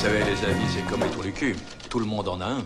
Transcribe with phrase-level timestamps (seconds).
[0.00, 1.56] Savez, les amis, c'est comme les trous du cul.
[1.88, 2.64] Tout le monde en a un.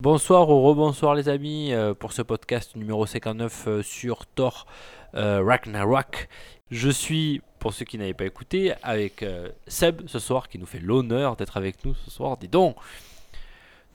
[0.00, 4.66] Bonsoir ou rebonsoir les amis euh, pour ce podcast numéro 59 euh, sur Thor
[5.14, 6.28] euh, Ragnarok.
[6.70, 10.66] Je suis, pour ceux qui n'avaient pas écouté, avec euh, Seb ce soir qui nous
[10.66, 12.36] fait l'honneur d'être avec nous ce soir.
[12.36, 12.76] Dis donc,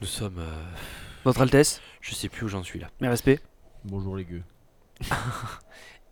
[0.02, 0.40] nous sommes...
[0.40, 0.64] euh,
[1.26, 2.88] Votre Altesse, je sais plus où j'en suis là.
[3.02, 3.42] mes respects.
[3.84, 4.44] Bonjour les gueux.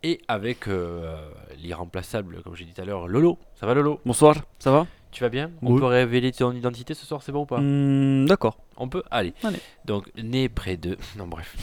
[0.04, 1.18] Et avec euh,
[1.58, 3.40] l'irremplaçable, comme j'ai dit tout à l'heure, Lolo.
[3.56, 4.00] Ça va Lolo?
[4.06, 4.86] Bonsoir, ça va?
[5.12, 5.52] Tu vas bien?
[5.62, 5.80] On Oui.
[5.80, 7.60] peut révéler ton identité ce soir, c'est bon ou pas?
[7.60, 8.58] Hmm, D'accord.
[8.78, 9.04] On peut?
[9.10, 9.34] Allez.
[9.44, 9.60] Allez.
[9.86, 10.98] Donc, né près de.
[11.18, 11.56] Non, bref.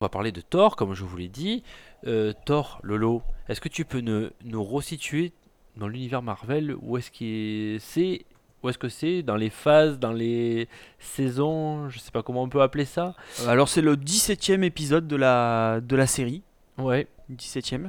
[0.00, 1.62] On va parler de Thor, comme je vous l'ai dit.
[2.06, 5.32] Euh, Thor, Lolo, est-ce que tu peux ne- nous resituer
[5.76, 8.24] dans l'univers Marvel Où est-ce qu'il c'est
[8.62, 9.22] Où est-ce que c'est?
[9.22, 10.68] Dans les phases, dans les
[10.98, 13.14] saisons Je sais pas comment on peut appeler ça?
[13.42, 16.42] Euh, Alors c'est le 17ème épisode de la, de la série.
[16.78, 17.06] Ouais.
[17.30, 17.88] 17ème.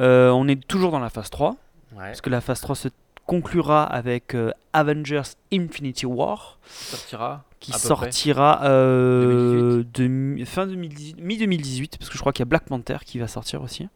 [0.00, 1.50] Euh, on est toujours dans la phase 3.
[1.92, 1.98] Ouais.
[1.98, 2.88] Parce que la phase 3 se
[3.28, 6.58] conclura avec euh, Avengers Infinity War.
[6.66, 7.44] sortira.
[7.60, 11.98] Qui sortira euh, de fin 2018, mi-2018.
[11.98, 13.82] Parce que je crois qu'il y a Black Panther qui va sortir aussi.
[13.82, 13.88] Ouais,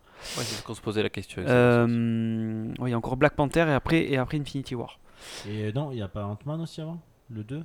[0.45, 1.43] c'est ce qu'on se posait la question.
[1.47, 4.99] Euh, ouais, il y a encore Black Panther et après, et après Infinity War.
[5.49, 7.65] Et non, il n'y a pas Ant-Man aussi avant Le 2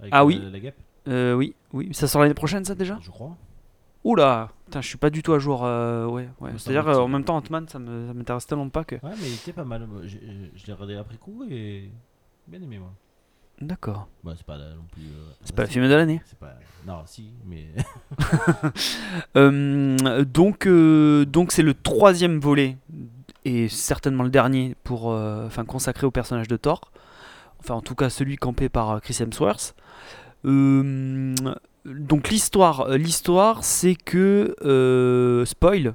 [0.00, 0.42] Avec Ah oui.
[0.50, 1.90] La, guêpe, Euh, oui, oui.
[1.92, 2.98] Ça sort l'année prochaine ça déjà?
[3.02, 3.36] Je crois.
[4.04, 5.64] Oula, putain, je suis pas du tout à jour.
[5.64, 8.94] euh, ouais, C'est-à-dire euh, en même temps, Ant-Man, ça m'intéresse tellement pas que.
[8.96, 9.86] Ouais, mais il était pas mal.
[10.04, 10.20] J'ai-
[10.54, 11.90] Je l'ai regardé après coup et
[12.46, 12.92] bien aimé moi.
[13.60, 14.06] D'accord.
[14.22, 15.02] Bah, c'est pas euh, non plus.
[15.02, 16.22] euh, C'est pas le film de l'année.
[16.38, 16.54] Pas.
[16.86, 17.66] Non, si, mais.
[19.36, 22.76] Euh, donc, euh, donc c'est le troisième volet
[23.44, 26.92] et certainement le dernier pour, euh, enfin, consacré au personnage de Thor.
[27.60, 29.74] Enfin, en tout cas, celui campé par euh, Chris Hemsworth.
[30.44, 31.34] Euh,
[31.84, 35.94] donc l'histoire, euh, l'histoire, c'est que euh, spoil,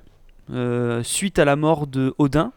[0.51, 2.51] euh, suite à la mort de Odin.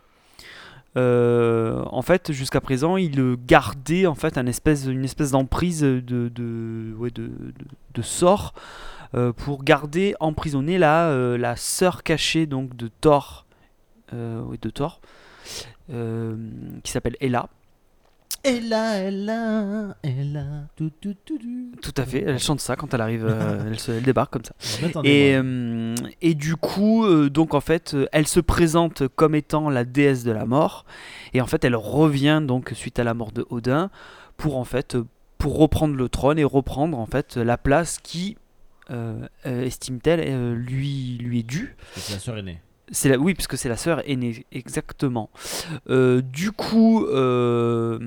[0.96, 6.32] en fait, jusqu'à présent, il gardait en fait une espèce d'emprise de,
[8.02, 8.54] sort
[9.36, 13.46] pour garder emprisonnée la, la sœur cachée donc de Thor,
[14.08, 17.48] qui s'appelle Ella.
[18.46, 20.44] Ella, Ella, Ella.
[20.76, 21.72] Tout, tout, tout, tout.
[21.82, 24.44] Tout à fait, elle chante ça quand elle arrive, euh, elle, se- elle débarque comme
[24.44, 24.54] ça.
[25.04, 29.84] Et, euh, et du coup, euh, donc en fait, elle se présente comme étant la
[29.84, 30.86] déesse de la mort,
[31.34, 33.90] et en fait, elle revient donc suite à la mort de Odin
[34.36, 34.96] pour en fait
[35.38, 38.36] pour reprendre le trône et reprendre en fait la place qui
[39.44, 41.74] estime-t-elle euh, lui lui est due.
[41.96, 42.60] C'est la sœur aînée.
[42.92, 45.30] C'est la, oui, parce que c'est la sœur aînée, exactement.
[45.90, 47.98] Euh, du coup, euh,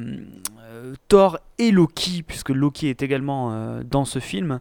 [1.08, 4.60] Thor et Loki, puisque Loki est également euh, dans ce film,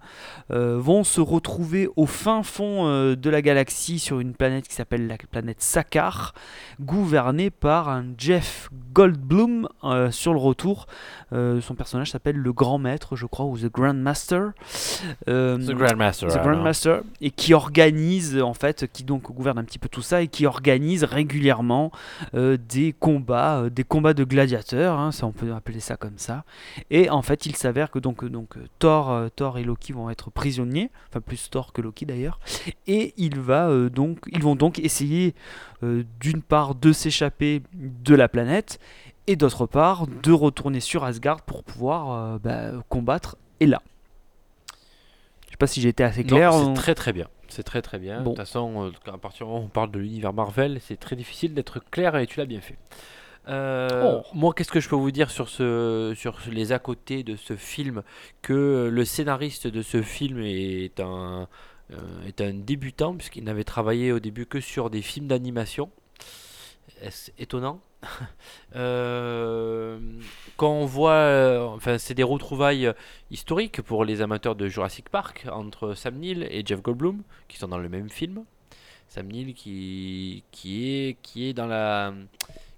[0.51, 4.75] euh, vont se retrouver au fin fond euh, de la galaxie sur une planète qui
[4.75, 6.35] s'appelle la planète Sakaar,
[6.81, 10.87] gouvernée par un Jeff Goldblum euh, sur le retour.
[11.33, 14.53] Euh, son personnage s'appelle le Grand Maître, je crois, ou The Grand Master.
[15.29, 16.29] Euh, The Grandmaster.
[16.29, 16.47] The alors.
[16.47, 20.29] Grandmaster et qui organise en fait, qui donc gouverne un petit peu tout ça et
[20.29, 21.93] qui organise régulièrement
[22.35, 26.08] euh, des combats, euh, des combats de gladiateurs, hein, ça on peut appeler ça comme
[26.17, 26.45] ça.
[26.91, 30.09] Et en fait, il s'avère que donc donc euh, Thor, euh, Thor et Loki vont
[30.09, 32.41] être prisonniers, enfin plus Thor que Loki d'ailleurs,
[32.87, 35.35] et il va euh, donc, ils vont donc essayer
[35.83, 38.79] euh, d'une part de s'échapper de la planète
[39.27, 43.83] et d'autre part de retourner sur Asgard pour pouvoir euh, bah, combattre Ella.
[45.47, 46.53] Je sais pas si j'ai été assez clair.
[46.53, 47.29] c'est on- très très bien.
[47.51, 48.19] C'est très très bien.
[48.21, 48.33] Bon.
[48.33, 51.17] De toute façon, à partir du moment où on parle de l'univers Marvel, c'est très
[51.17, 52.77] difficile d'être clair et tu l'as bien fait.
[53.49, 54.23] Euh, Oh.
[54.35, 57.57] Moi, qu'est-ce que je peux vous dire sur, ce, sur les à côté de ce
[57.57, 58.03] film?
[58.43, 61.49] Que le scénariste de ce film est un,
[61.93, 61.97] euh,
[62.27, 65.91] est un débutant, puisqu'il n'avait travaillé au début que sur des films d'animation.
[67.03, 67.81] Est-ce étonnant?
[68.77, 69.99] Euh,
[70.57, 72.93] Quand on voit, euh, enfin, c'est des retrouvailles
[73.31, 77.69] historiques pour les amateurs de Jurassic Park entre Sam Neill et Jeff Goldblum, qui sont
[77.69, 78.45] dans le même film.
[79.09, 82.13] Sam Neill qui, qui, est, qui est dans la.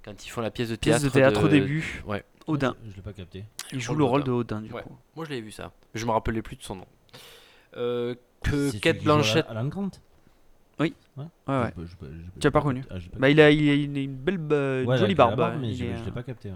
[0.05, 1.15] Quand ils font la pièce de Pièce théâtre.
[1.15, 2.03] de théâtre au début.
[2.07, 2.25] Ouais.
[2.47, 2.75] Odin.
[2.85, 3.45] Je, je l'ai pas capté.
[3.73, 4.83] Il joue le rôle de Odin du Ouais.
[4.83, 4.97] coup.
[5.15, 5.73] Moi je l'avais vu ça.
[5.95, 6.87] Je me rappelais plus de son nom.
[7.77, 9.45] Euh, que Kate Blanchett.
[9.49, 9.91] Alan Grant
[10.81, 10.95] Oui.
[11.17, 11.25] Ouais.
[11.47, 11.73] Ouais, ouais.
[11.77, 13.75] Je- je- je- je- Tu as pas reconnu ah, pas Bah, il, a, il a
[14.03, 15.37] une, belle, euh, Ouais, jolie barbe.
[15.37, 16.51] barbe, hein, mais il je, l'ai pas capté.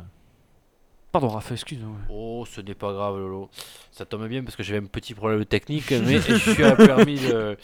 [1.15, 1.97] Pardon, Raph, excuse-moi.
[2.11, 3.49] Oh, ce n'est pas grave, Lolo.
[3.93, 7.57] Ça tombe bien parce que j'avais un petit problème technique, mais je suis permis de,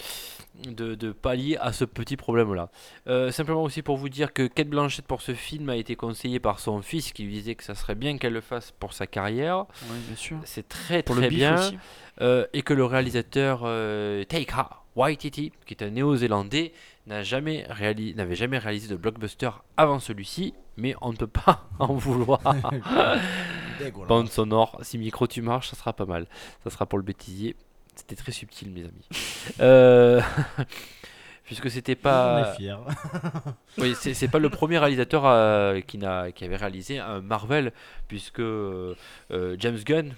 [0.68, 2.70] de, de pallier à ce petit problème-là.
[3.08, 6.38] Euh, simplement aussi pour vous dire que Kate Blanchett pour ce film a été conseillée
[6.38, 9.08] par son fils qui lui disait que ça serait bien qu'elle le fasse pour sa
[9.08, 9.64] carrière.
[9.90, 10.36] Oui, bien sûr.
[10.44, 11.58] C'est très Pour très bien.
[11.58, 11.76] aussi.
[12.20, 16.72] Euh, et que le réalisateur euh, Taika Waititi, qui est un néo-zélandais,
[17.06, 17.66] n'a jamais
[18.14, 22.40] n'avait jamais réalisé de blockbuster avant celui-ci, mais on ne peut pas en vouloir.
[24.08, 26.26] Bande sonore, si micro tu marches, ça sera pas mal.
[26.64, 27.56] Ça sera pour le bêtisier.
[27.94, 29.08] C'était très subtil, mes amis.
[29.60, 30.20] Euh,
[31.44, 32.54] Puisque c'était On pas.
[33.78, 37.72] Oui, c'est pas le premier réalisateur euh, qui, qui avait réalisé un Marvel,
[38.06, 38.94] puisque euh,
[39.58, 40.14] James Gunn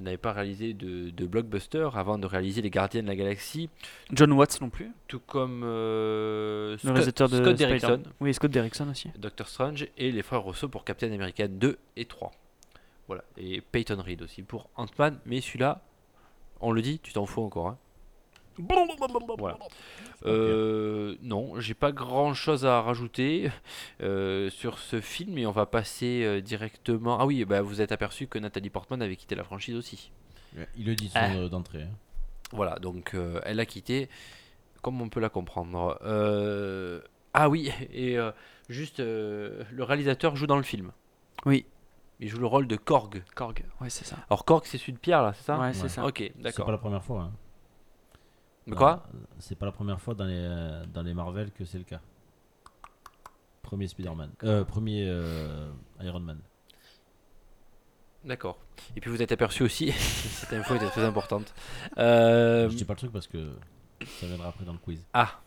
[0.00, 3.68] n'avait pas réalisé de, de blockbuster avant de réaliser Les Gardiens de la Galaxie,
[4.12, 4.90] John Watts non plus.
[5.08, 9.10] tout comme euh, Le Scott, réalisateur de Scott Spider- Derrickson, Oui, Scott Derrickson aussi.
[9.18, 12.30] Doctor Strange et les frères Rousseau pour Captain America 2 et 3.
[13.06, 15.82] Voilà, et Peyton Reed aussi pour Ant-Man, mais celui-là,
[16.60, 17.68] on le dit, tu t'en fous encore.
[17.68, 17.78] Hein
[19.38, 19.58] voilà.
[20.26, 23.50] Euh, non, j'ai pas grand chose à rajouter
[24.02, 27.18] euh, sur ce film et on va passer euh, directement.
[27.20, 30.10] Ah oui, bah, vous êtes aperçu que Nathalie Portman avait quitté la franchise aussi.
[30.76, 31.34] Il le dit son, Ah.
[31.34, 31.82] euh, d'entrée.
[31.82, 31.88] hein.
[32.52, 34.08] Voilà, donc euh, elle a quitté,
[34.82, 35.98] comme on peut la comprendre.
[36.04, 37.00] Euh,
[37.32, 38.30] Ah oui, et euh,
[38.68, 40.92] juste, euh, le réalisateur joue dans le film.
[41.44, 41.66] Oui.
[42.20, 43.24] Il joue le rôle de Korg.
[43.34, 44.16] Korg, ouais, c'est ça.
[44.30, 45.58] Alors Korg, c'est celui de Pierre, là, c'est ça?
[45.58, 45.88] Ouais, c'est Ouais.
[45.88, 46.06] ça.
[46.06, 46.70] Ok, C'est pas d'accord.
[46.70, 47.22] la première fois.
[47.22, 47.32] hein.
[48.66, 51.64] De quoi Non, C'est pas la première fois dans les, euh, dans les Marvel que
[51.64, 52.00] c'est le cas.
[53.62, 54.30] Premier Spider-Man.
[54.44, 55.70] Euh, premier euh,
[56.02, 56.38] Iron Man.
[58.24, 58.58] D'accord.
[58.96, 61.52] Et puis vous êtes aperçu aussi, cette info était très importante.
[61.98, 63.52] Euh, Je dis pas le truc parce que
[64.06, 65.04] ça viendra après dans le quiz.
[65.12, 65.40] Ah.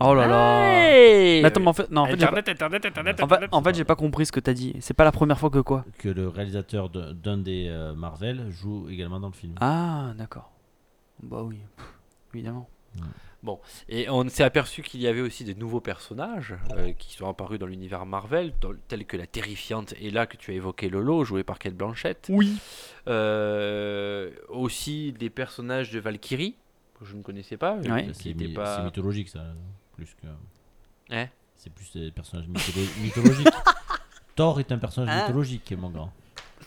[0.00, 0.68] Oh là là.
[0.84, 3.28] Hey Mais attends, mais en fait, non, en fait, j'ai pas- Internet, Internet, Internet, en
[3.28, 3.50] fait, Internet.
[3.54, 4.74] en fait, j'ai pas compris ce que t'as dit.
[4.80, 8.50] C'est pas la première fois que quoi Que le réalisateur de- d'un des euh, Marvel
[8.50, 9.54] joue également dans le film.
[9.60, 10.50] Ah, d'accord.
[11.22, 11.86] Bah oui, pff,
[12.36, 12.68] évidemment.
[13.88, 17.58] Et on s'est aperçu qu'il y avait aussi de nouveaux personnages euh, qui sont apparus
[17.58, 18.52] dans l'univers Marvel,
[18.88, 22.26] tels que la terrifiante Ella que tu as évoqué Lolo, jouée par Kate Blanchett.
[22.28, 22.56] Oui.
[23.06, 26.56] Euh, aussi des personnages de Valkyrie,
[26.98, 27.76] que je ne connaissais pas.
[27.76, 28.08] Ouais.
[28.14, 28.76] C'est pas...
[28.78, 29.44] c'est mythologique ça,
[29.94, 30.26] plus que.
[31.14, 31.28] Hein?
[31.54, 33.48] C'est plus des personnages mytholo- mythologiques.
[34.34, 36.12] Thor est un personnage Hein mythologique, mon grand.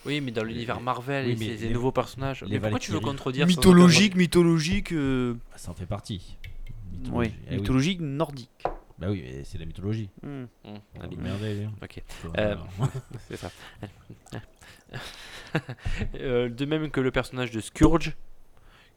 [0.05, 2.41] Oui, mais dans l'univers Marvel, oui, et mais les- nouveaux personnages.
[2.43, 3.11] les Mais pourquoi tu veux Valkyries.
[3.15, 4.91] contredire sans Mythologique, mythologique.
[4.93, 6.37] euh, Ça en fait partie.
[7.11, 7.35] Oui, Mythologie.
[7.45, 7.55] Eh oui.
[7.57, 8.63] mythologique nordique.
[8.97, 10.09] Bah oui, mais c'est la mythologie.
[10.23, 10.43] Hmm.
[10.65, 11.67] Hum, allez.
[11.81, 12.01] Ok.
[12.07, 12.55] Faut- Euh.
[13.29, 13.51] C'est ça.
[16.15, 18.15] Euh, de même que le personnage de Scourge,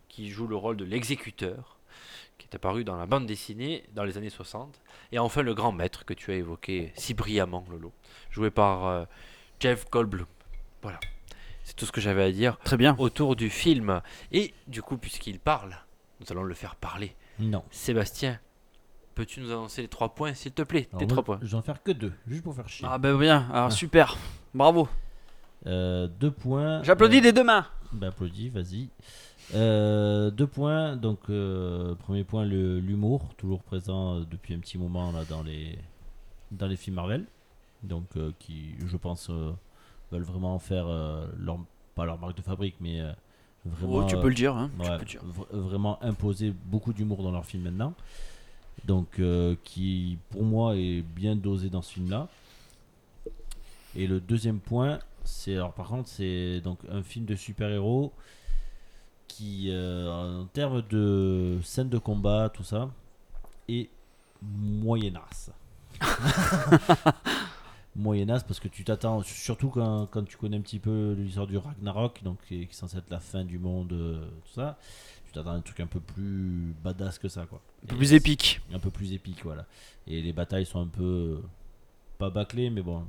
[0.08, 1.78] qui joue le rôle de l'exécuteur,
[2.38, 4.80] qui est apparu dans la bande dessinée dans les années 60.
[5.12, 7.92] Et enfin le grand maître que tu as évoqué si brillamment, Lolo,
[8.30, 9.04] joué par euh,
[9.60, 10.26] Jeff Goldblum.
[10.82, 10.98] Voilà.
[11.64, 12.96] C'est tout ce que j'avais à dire Très bien.
[12.98, 14.00] autour du film.
[14.32, 15.76] Et du coup, puisqu'il parle,
[16.20, 17.14] nous allons le faire parler.
[17.38, 17.62] Non.
[17.70, 18.38] Sébastien,
[19.14, 20.88] peux-tu nous annoncer les trois points, s'il te plaît?
[20.90, 21.38] Alors Tes moi, trois points.
[21.42, 22.86] Je vais en faire que deux, juste pour faire chier.
[22.90, 23.70] Ah bah bien, alors Ah.
[23.70, 24.16] super.
[24.54, 24.88] Bravo.
[25.66, 26.82] Euh, deux points.
[26.82, 27.66] J'applaudis euh, des deux mains.
[27.92, 28.88] Bah applaudis, vas-y.
[29.54, 30.96] Euh, deux points.
[30.96, 35.42] Donc euh, premier point, le- l'humour, toujours présent euh, depuis un petit moment là dans
[35.42, 35.78] les
[36.50, 37.24] dans les films Marvel.
[37.82, 39.52] Donc euh, qui, je pense, euh,
[40.12, 41.58] veulent vraiment faire euh, leur
[41.94, 43.12] pas leur marque de fabrique, mais euh,
[43.66, 43.96] vraiment.
[43.96, 44.54] Oh, tu peux le dire.
[44.56, 44.70] Hein.
[44.78, 45.22] tu Ouais, peux le dire.
[45.24, 47.94] vra- vraiment imposer beaucoup d'humour dans leur film maintenant.
[48.86, 52.28] Donc, euh, qui pour moi est bien dosé dans ce film-là.
[53.94, 58.12] Et le deuxième point, c'est alors par contre, c'est donc un film de super-héros
[59.28, 62.88] qui, euh, en termes de scène de combat, tout ça,
[63.68, 63.88] est
[64.42, 65.50] moyenasse.
[67.96, 71.56] moyenasse parce que tu t'attends, surtout quand, quand tu connais un petit peu l'histoire du
[71.58, 74.78] Ragnarok, donc qui est, qui est censé être la fin du monde, euh, tout ça,
[75.26, 77.60] tu t'attends à un truc un peu plus badass que ça, quoi.
[77.84, 78.60] Un peu Et plus épique.
[78.72, 79.66] un peu plus épique, voilà.
[80.06, 81.42] Et les batailles sont un peu euh,
[82.18, 83.04] pas bâclées, mais bon.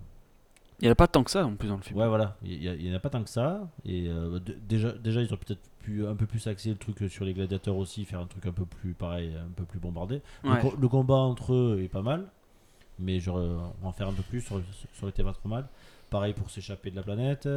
[0.79, 1.97] Il n'y en a pas tant que ça non plus dans le film.
[1.97, 2.35] Ouais, voilà.
[2.43, 3.69] Il y, a- il y en a pas tant que ça.
[3.85, 7.23] Et euh, déjà, déjà, ils ont peut-être pu un peu plus axer le truc sur
[7.23, 10.21] les gladiateurs aussi, faire un truc un peu plus pareil, un peu plus bombardé.
[10.43, 10.59] Le Ouais.
[10.61, 12.25] co- Le, combat entre eux est pas mal,
[12.99, 14.61] mais genre, euh, en faire un peu plus, sur,
[14.93, 15.67] sur été pas trop mal.
[16.09, 17.47] Pareil pour s'échapper de la planète,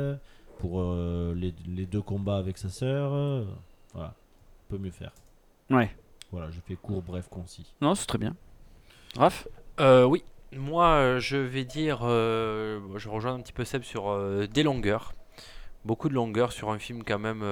[0.59, 3.12] pour euh, les, les deux combats avec sa sœur.
[3.12, 3.45] euh,
[3.93, 4.14] voilà,
[4.69, 5.12] peut mieux faire.
[5.71, 5.95] Ouais.
[6.33, 7.75] Voilà, je fais court, bref, concis.
[7.81, 8.35] Non, c'est très bien.
[9.16, 9.47] Raph
[9.81, 14.47] Euh, oui, moi je vais dire, euh, je rejoins un petit peu Seb sur euh,
[14.47, 15.14] des longueurs,
[15.85, 17.43] beaucoup de longueurs sur un film quand même.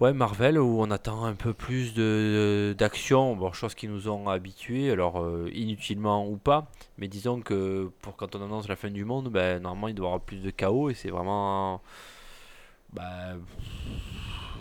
[0.00, 4.28] Ouais, Marvel, où on attend un peu plus de d'action, bon, chose qui nous ont
[4.28, 8.90] habitués, alors euh, inutilement ou pas, mais disons que pour quand on annonce la fin
[8.90, 11.82] du monde, ben, normalement il doit y avoir plus de chaos et c'est vraiment.
[12.92, 13.34] Bah,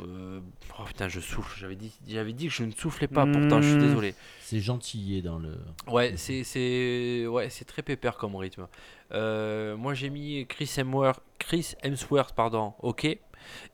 [0.04, 0.40] euh,
[0.80, 3.68] oh putain, je souffle, j'avais dit, j'avais dit que je ne soufflais pas, pourtant je
[3.70, 3.80] suis Hmm.
[3.80, 4.16] désolé.
[4.40, 5.56] C'est gentillé dans le.
[5.88, 8.68] Ouais, c'est c'est ouais, c'est très pépère comme rythme.
[9.12, 13.08] Euh, moi j'ai mis Chris Hemsworth, Chris Hemsworth pardon, OK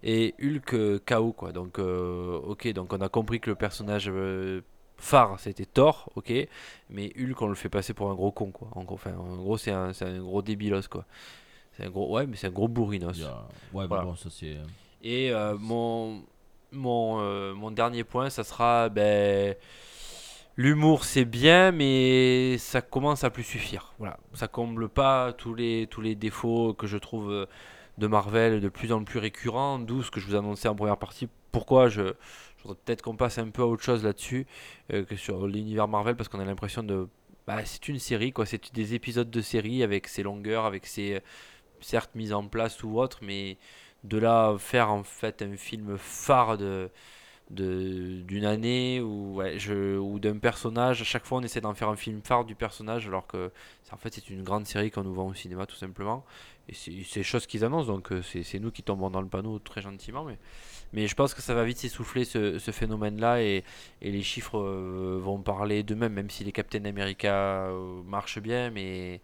[0.04, 1.52] et Hulk euh, KO quoi.
[1.52, 4.62] Donc euh, OK, donc on a compris que le personnage euh,
[4.98, 6.32] phare c'était Thor, OK,
[6.90, 8.70] mais Hulk on le fait passer pour un gros con quoi.
[8.74, 11.06] En gros, enfin, en gros c'est un, gros débilos quoi.
[11.78, 13.20] C'est un gros ouais, mais c'est un gros bourrinos.
[13.74, 14.58] Ouais, mais bon, ça c'est.
[15.04, 16.24] Et euh, mon,
[16.72, 19.56] mon, euh, mon dernier point, ça sera ben,
[20.56, 23.94] l'humour, c'est bien, mais ça commence à plus suffire.
[24.00, 27.46] Voilà, ça comble pas tous les, tous les défauts que je trouve euh,
[27.98, 30.98] de Marvel de plus en plus récurrents, d'où ce que je vous annonçais en première
[30.98, 31.28] partie.
[31.52, 32.14] Pourquoi je,
[32.64, 34.48] voudrais peut-être qu'on passe un peu à autre chose là-dessus
[34.92, 37.08] euh, que sur l'univers Marvel, parce qu'on a l'impression de.
[37.46, 38.46] Bah, c'est une série, quoi.
[38.46, 41.22] C'est des épisodes de série avec ses longueurs, avec ses
[41.82, 43.58] certes mises en place ou autre, mais
[44.04, 46.90] de là faire en fait un film phare de-
[47.50, 49.58] d'une année ou ouais,
[50.20, 53.28] d'un personnage à chaque fois on essaie d'en faire un film phare du personnage alors
[53.28, 53.52] que
[53.92, 56.26] en fait c'est une grande série qu'on nous vend au cinéma tout simplement.
[56.70, 59.82] Et c'est choses qu'ils annoncent donc euh, c'est nous qui tombons dans le panneau très
[59.82, 60.38] gentiment mais
[60.94, 63.64] mais je pense que ça va vite s'essouffler ce, ce phénomène là et,
[64.02, 68.70] et les chiffres euh, vont parler d'eux-mêmes même si les Captain America euh, marchent bien
[68.70, 69.22] mais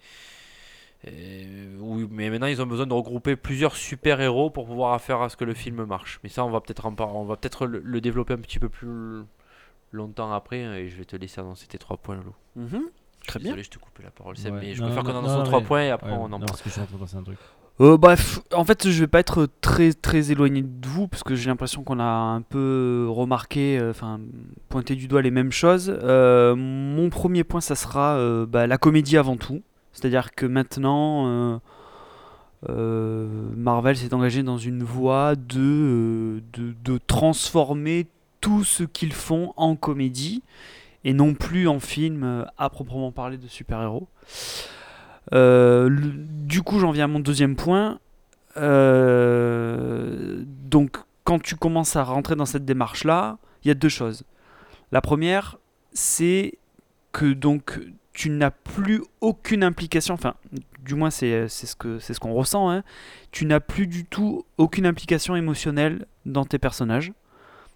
[1.06, 5.30] oui, mais maintenant ils ont besoin de regrouper plusieurs super héros pour pouvoir faire à
[5.30, 6.20] ce que le film marche.
[6.24, 8.60] Mais ça, on va peut-être en par- on va peut-être le, le développer un petit
[8.60, 9.24] peu plus
[9.92, 10.64] longtemps après.
[10.64, 12.36] hein, Et je vais te laisser annoncer tes trois points, Lolo.
[12.56, 12.82] Mhm.
[13.28, 13.50] Très bien.
[13.52, 14.60] Désolé, je te coupe la parole, Seb, Ouais.
[14.62, 16.30] mais je Non, préfère qu'on non, annonce trois mais- points et après Ouais, on en
[16.30, 16.52] non, parle.
[17.16, 17.38] un truc.
[17.82, 21.34] Euh, bref, en fait, je vais pas être très très éloigné de vous parce que
[21.36, 24.20] j'ai l'impression qu'on a un peu remarqué, euh, enfin
[24.68, 25.90] pointé du doigt les mêmes choses.
[26.04, 29.62] Euh, mon premier point, ça sera euh, bah, la comédie avant tout.
[30.00, 31.58] C'est-à-dire que maintenant, euh,
[32.70, 38.08] euh, Marvel s'est engagé dans une voie de, euh, de, de transformer
[38.40, 40.42] tout ce qu'ils font en comédie
[41.04, 44.08] et non plus en film à proprement parler de super-héros.
[45.32, 48.00] Du coup, j'en viens à mon deuxième point.
[48.56, 54.24] Donc, quand tu commences à rentrer dans cette démarche-là, il y a deux choses.
[54.94, 55.58] La première,
[55.92, 56.58] c'est
[57.12, 57.82] que donc
[58.14, 60.36] tu n'as plus aucune implication, enfin,
[60.84, 62.70] du moins c'est c'est ce c'est ce qu'on ressent.
[62.70, 62.84] hein.
[63.32, 67.14] Tu n'as plus du tout aucune implication émotionnelle dans tes personnages.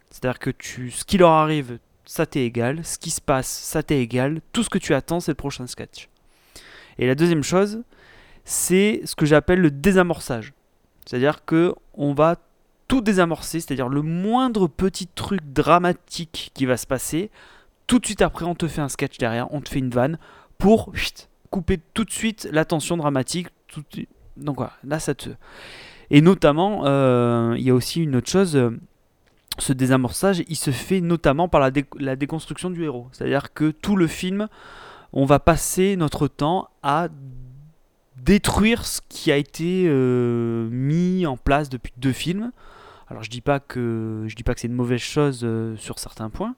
[0.09, 2.83] C'est-à-dire que tu, ce qui leur arrive, ça t'est égal.
[2.83, 4.41] Ce qui se passe, ça t'est égal.
[4.51, 6.09] Tout ce que tu attends, c'est le prochain sketch.
[6.99, 7.83] Et la deuxième chose,
[8.45, 10.53] c'est ce que j'appelle le désamorçage.
[11.05, 12.35] C'est-à-dire que on va
[12.87, 17.31] tout désamorcer, c'est-à-dire le moindre petit truc dramatique qui va se passer,
[17.87, 20.17] tout de suite après on te fait un sketch derrière, on te fait une vanne
[20.57, 20.93] pour
[21.49, 23.47] couper tout de suite la tension dramatique.
[24.37, 25.29] Donc voilà, là ça te...
[26.09, 28.77] Et notamment, euh, il y a aussi une autre chose, euh,
[29.57, 33.07] ce désamorçage, il se fait notamment par la, dé- la déconstruction du héros.
[33.11, 34.47] C'est-à-dire que tout le film,
[35.11, 37.07] on va passer notre temps à
[38.17, 42.51] détruire ce qui a été euh, mis en place depuis deux films.
[43.07, 45.47] Alors je dis pas que je dis pas que c'est une mauvaise chose
[45.77, 46.55] sur certains points,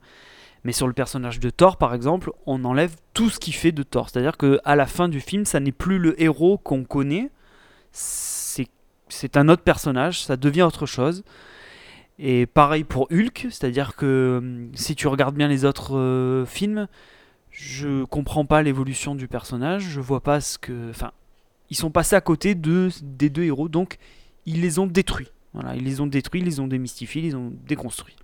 [0.65, 3.83] mais sur le personnage de Thor par exemple, on enlève tout ce qui fait de
[3.83, 4.09] Thor.
[4.09, 7.29] C'est-à-dire que à la fin du film, ça n'est plus le héros qu'on connaît,
[7.93, 8.67] c'est
[9.07, 11.23] c'est un autre personnage, ça devient autre chose.
[12.17, 16.87] Et pareil pour Hulk, c'est-à-dire que hum, si tu regardes bien les autres euh, films,
[17.51, 20.89] je comprends pas l'évolution du personnage, je vois pas ce que.
[20.89, 21.11] Enfin,
[21.69, 23.97] ils sont passés à côté de, des deux héros, donc
[24.45, 25.31] ils les ont détruits.
[25.53, 28.15] Voilà, ils les ont détruits, ils les ont démystifiés, ils les ont déconstruits.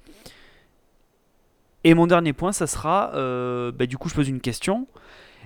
[1.83, 4.88] Et mon dernier point, ça sera, euh, bah, du coup, je pose une question.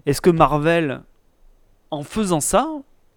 [0.05, 1.01] Est-ce que Marvel,
[1.91, 2.67] en faisant ça,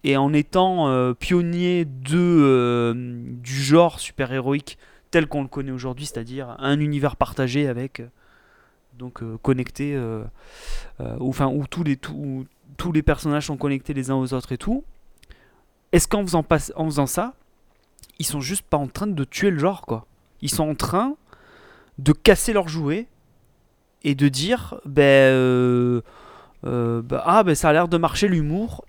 [0.05, 4.77] et en étant euh, pionnier de, euh, du genre super-héroïque
[5.11, 8.01] tel qu'on le connaît aujourd'hui, c'est-à-dire un univers partagé avec,
[8.97, 9.99] donc connecté,
[10.99, 12.45] ou, enfin, où tous les, où
[12.77, 14.83] tous les personnages sont connectés les uns aux autres et tout,
[15.91, 16.45] est-ce qu'en faisant,
[16.75, 17.33] en faisant ça,
[18.19, 20.05] ils sont juste pas en train de tuer le genre, quoi?
[20.41, 21.15] Ils sont en train
[21.99, 23.07] de casser leurs jouets
[24.03, 26.01] et de dire, ben, euh,
[26.65, 28.85] euh, bah, ah, ben ça a l'air de marcher l'humour,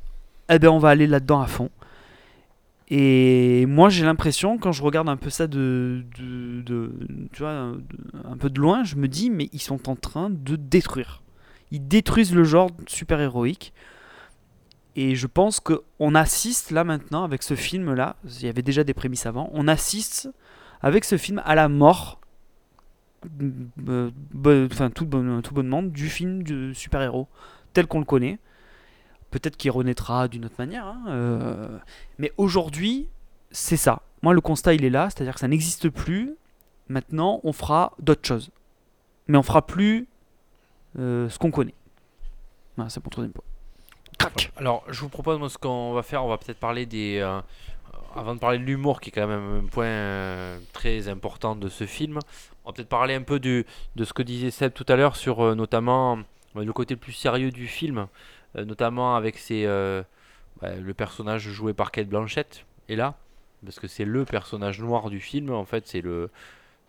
[0.48, 1.70] eh ben on va aller là-dedans à fond.
[2.88, 6.92] Et moi j'ai l'impression, quand je regarde un peu ça de, de, de-
[7.32, 7.72] tu vois,
[8.24, 11.22] un peu de loin, je me dis, mais ils sont en train de détruire.
[11.70, 13.72] Ils détruisent le genre super-héroïque.
[14.96, 18.92] Et je pense qu'on assiste là maintenant avec ce film-là, il y avait déjà des
[18.94, 20.28] prémices avant, on assiste
[20.82, 22.19] avec ce film à la mort
[23.24, 27.28] enfin tout, bon, tout bonnement du film de super-héros
[27.72, 28.38] tel qu'on le connaît.
[29.30, 31.78] Peut-être qu'il renaîtra d'une autre manière, hein, euh,
[32.18, 33.06] mais aujourd'hui,
[33.52, 34.02] c'est ça.
[34.22, 36.34] Moi, le constat, il est là, c'est-à-dire que ça n'existe plus.
[36.88, 38.50] Maintenant, on fera d'autres choses.
[39.28, 40.08] Mais on fera plus
[40.98, 41.74] euh, ce qu'on connaît.
[42.76, 43.44] Voilà, c'est mon troisième point.
[44.18, 47.18] Crac Alors, je vous propose, moi, ce qu'on va faire, on va peut-être parler des.
[47.18, 47.40] euh,
[48.14, 51.68] avant de parler de l'humour, qui est quand même un point euh, très important de
[51.68, 52.18] ce film,
[52.64, 55.16] on va peut-être parler un peu du, de ce que disait Seb tout à l'heure
[55.16, 56.18] sur euh, notamment
[56.56, 58.06] euh, le côté plus sérieux du film,
[58.56, 60.02] euh, notamment avec ses, euh,
[60.60, 63.16] bah, le personnage joué par Kate Blanchett, est là,
[63.64, 66.30] parce que c'est le personnage noir du film, en fait, c'est le.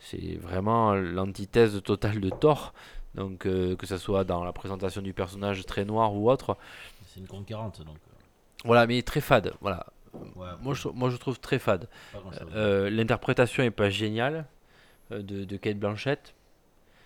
[0.03, 2.73] C'est vraiment l'antithèse totale de Thor.
[3.13, 6.57] Donc, que ce soit dans la présentation du personnage très noir ou autre,
[7.05, 7.97] C'est une conquérante donc.
[8.65, 9.53] voilà, mais très fade.
[9.61, 9.85] Voilà.
[10.35, 11.87] ouais, Moi, je, moi, je trouve très fade.
[12.55, 14.47] L'interprétation est pas géniale
[15.19, 16.33] de, de Kate Blanchett.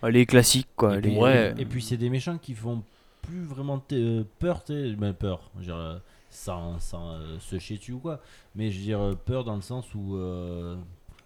[0.02, 0.92] Elle est classique, quoi.
[0.92, 1.54] Et elle puis, est- Ouais.
[1.58, 2.82] et puis c'est des méchants qui font
[3.22, 5.98] plus vraiment euh, peur, ben, peur, je veux dire, euh,
[6.30, 8.20] sans, sans euh, se chier dessus ou quoi,
[8.54, 10.76] mais je veux dire euh, peur dans le sens où euh,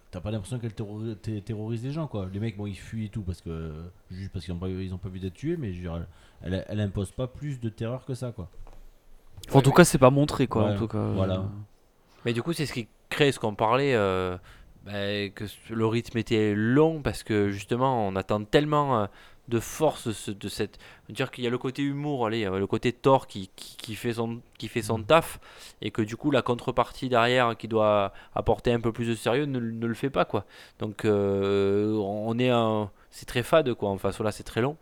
[0.09, 2.27] t'as pas l'impression qu'elle terrorise les gens quoi.
[2.33, 3.71] Les mecs bon ils fuient et tout parce que
[4.09, 6.05] juste parce qu'ils ont pas, ils ont pas vu d'être tués, mais je veux dire,
[6.41, 8.49] elle, elle impose pas plus de terreur que ça quoi.
[9.49, 10.65] Enfin, en tout cas, c'est pas montré, quoi.
[10.65, 11.43] Ouais, en tout cas, voilà.
[12.25, 14.37] Mais du coup, c'est ce qui crée ce qu'on parlait, euh,
[14.85, 19.05] bah, que le rythme était long parce que justement, on attend tellement euh,
[19.47, 20.79] de force ce- de cette.
[21.09, 24.13] dire qu'il y a le côté humour, allez, le côté Thor qui, qui, qui fait
[24.13, 25.39] son, qui fait son taf
[25.81, 29.45] et que du coup, la contrepartie derrière qui doit apporter un peu plus de sérieux
[29.45, 30.45] ne, ne le fait pas, quoi.
[30.79, 32.89] Donc, euh, on est un.
[33.09, 33.89] C'est très fade, quoi.
[33.89, 34.77] Enfin, voilà, c'est très long.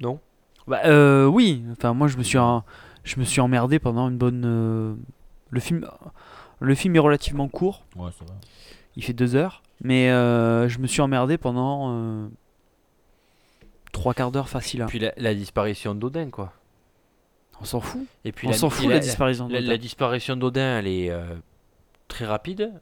[0.00, 0.20] Non?
[0.66, 1.62] Bah, euh, oui.
[1.72, 2.64] Enfin, moi, je me suis, en-
[3.04, 4.42] je me suis emmerdé pendant une bonne.
[4.46, 4.94] euh,
[5.50, 5.86] Le film,
[6.60, 7.84] le film est relativement court.
[7.94, 8.34] Ouais, ça va.
[8.96, 12.28] Il fait deux heures, mais euh, je me suis emmerdé pendant euh,
[13.92, 14.82] trois quarts d'heure facile.
[14.82, 14.86] hein.
[14.86, 16.52] Puis la, la disparition d'Odin, quoi.
[17.60, 18.06] On s'en fout.
[18.24, 19.48] Et puis On la, s'en fout la, disparition.
[19.48, 21.34] La, la disparition d'Odin, elle est euh,
[22.08, 22.72] très rapide.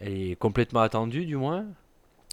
[0.00, 1.64] Elle est complètement attendue, du moins.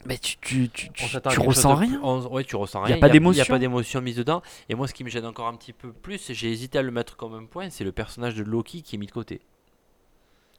[0.05, 1.99] Mais tu, tu, tu, tu, tu ressens de rien.
[2.03, 2.97] on- ouais, tu ressens a rien.
[2.99, 3.43] pas Il n'y d'émotion.
[3.43, 4.41] a pas d'émotion mise dedans.
[4.69, 6.91] Et moi, ce qui me gêne encore un petit peu plus, j'ai hésité à le
[6.91, 9.39] mettre comme un point, c'est le personnage de Loki qui est mis de côté.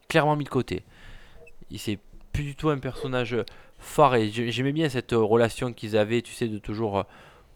[0.08, 0.82] Clairement mis de côté.
[1.74, 1.98] Il c'est
[2.32, 3.36] plus du tout un personnage
[3.78, 4.14] phare.
[4.16, 7.02] Et j'ai- j'aimais bien cette euh, relation qu'ils avaient, tu sais, de toujours euh,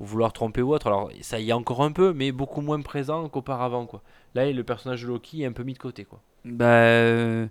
[0.00, 0.88] vouloir tromper ou autre.
[0.88, 4.02] Alors, ça y est encore un peu, mais beaucoup moins présent qu'auparavant, quoi.
[4.34, 6.20] Là, le personnage de Loki est un peu mis de côté, quoi.
[6.44, 7.46] Bah, euh,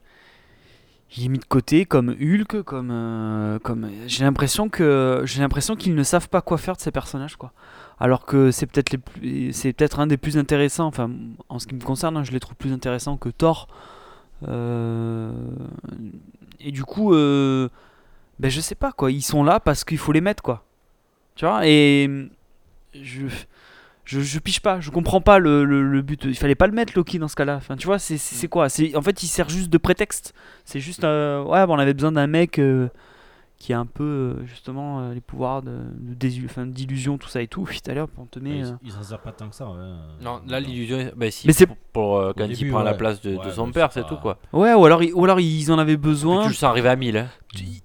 [1.18, 3.90] il est mis de côté comme Hulk, comme, euh, comme.
[4.08, 7.52] J'ai l'impression que j'ai l'impression qu'ils ne savent pas quoi faire de ces personnages, quoi.
[8.00, 10.86] Alors que c'est peut-être les plus, c'est peut-être un des plus intéressants.
[10.88, 11.10] Enfin,
[11.50, 13.68] en ce qui me concerne, hein, je les trouve plus intéressants que Thor.
[14.48, 15.32] Euh,
[16.60, 17.70] Et du coup, euh,
[18.40, 19.12] ben je sais pas quoi.
[19.12, 20.64] Ils sont là parce qu'il faut les mettre, quoi.
[21.36, 22.10] Tu vois Et
[22.94, 23.28] je
[24.06, 26.24] je, je piche pas, je comprends pas le, le, le but.
[26.26, 27.58] Il fallait pas le mettre Loki dans ce cas-là.
[27.58, 28.70] Enfin, tu vois, c'est c'est- c'est quoi?
[28.70, 30.34] C'est En fait, il sert juste de prétexte.
[30.66, 32.88] C'est juste, euh, ouais, bon, on avait besoin d'un mec euh,
[33.58, 37.28] qui a un peu euh, justement euh, les pouvoirs de, de désil- enfin, d'illusion, tout
[37.28, 37.64] ça et tout.
[37.64, 38.60] Puis tout à l'heure, on te met.
[38.60, 39.68] il euh, il s'en sert pas tant que ça.
[39.68, 39.76] ouais.
[40.22, 43.20] Non, là, l'illusion, bah, si, Mais c'est- pour, pour, euh, quand il prend la place
[43.22, 44.38] de, de Ouais, son bah, père, c'est tout, quoi.
[44.54, 46.44] Ouais, ou alors, ils- ou alors ils en avaient besoin.
[46.44, 47.28] tu le sens à 1000, hein.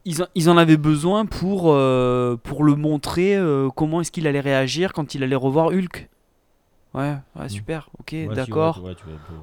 [0.04, 4.26] Ils en, ils en avaient besoin pour, euh, pour le montrer euh, comment est-ce qu'il
[4.26, 6.08] allait réagir quand il allait revoir Hulk.
[6.94, 8.82] Ouais, ouais, super, ok, si, d'accord.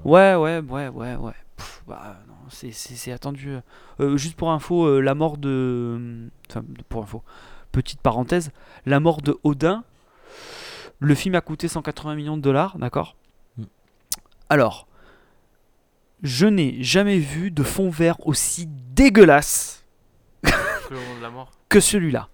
[0.05, 1.33] ouais, ouais, ouais, ouais.
[1.59, 3.57] Pff, bah, non, c'est- c'est c'est attendu.
[3.99, 6.29] Euh, juste pour info, euh, la mort de.
[6.49, 7.21] Enfin, pour info,
[7.71, 8.51] petite parenthèse,
[8.85, 9.83] la mort de Odin.
[10.99, 13.15] Le film a coûté 180 millions de dollars, d'accord?
[13.57, 13.63] Mm.
[14.49, 14.87] Alors,
[16.23, 19.85] je n'ai jamais vu de fond vert aussi dégueulasse
[21.21, 21.51] la mort.
[21.69, 22.29] que celui-là.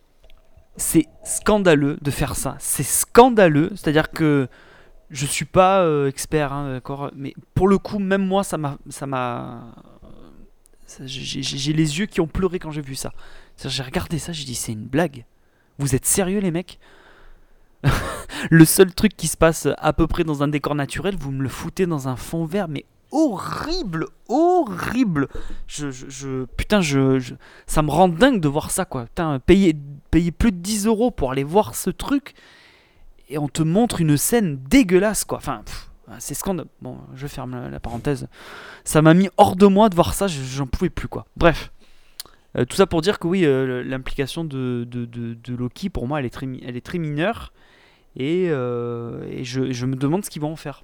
[0.78, 2.56] C'est scandaleux de faire ça.
[2.60, 3.70] C'est scandaleux.
[3.76, 4.48] C'est-à-dire que
[5.10, 8.78] je suis pas euh, expert, hein, d'accord, mais pour le coup, même moi, ça m'a,
[11.04, 13.12] j'ai les yeux qui ont pleuré quand j'ai vu ça.
[13.64, 15.26] J'ai regardé ça, j'ai dit c'est une blague.
[15.80, 16.80] Vous êtes sérieux les mecs?
[18.50, 21.42] Le seul truc qui se passe à peu près dans un décor naturel, vous me
[21.44, 25.28] le foutez dans un fond vert, mais horrible, horrible.
[25.68, 27.36] Je, je, je- putain, je, je-
[27.68, 29.06] ça me rend dingue de voir ça quoi.
[29.06, 29.76] Putain, payer,
[30.12, 32.34] payer plus de 10 euros pour aller voir ce truc
[33.30, 35.38] et on te montre une scène dégueulasse quoi.
[35.40, 35.64] Enfin,
[36.20, 36.70] c'est scandaleux.
[36.82, 38.28] Bon, je ferme la, la parenthèse.
[38.84, 41.26] Ça m'a mis hors de moi de voir ça, je- j'en pouvais plus quoi.
[41.38, 41.72] Bref.
[42.58, 46.08] Euh, tout ça pour dire que oui, euh, l'implication de, de, de- de Loki, pour
[46.08, 47.52] moi, elle est très, elle est très mineure.
[48.16, 50.84] Et, euh, et je, je me demande ce qu'ils vont en faire.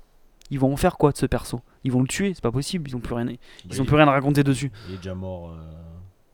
[0.49, 1.61] Ils vont en faire quoi de ce perso?
[1.85, 3.31] Ils vont le tuer, c'est pas possible, ils ont plus rien, Bah,
[3.69, 4.69] ils ont il- plus rien à raconter dessus.
[4.89, 5.55] Il est déjà mort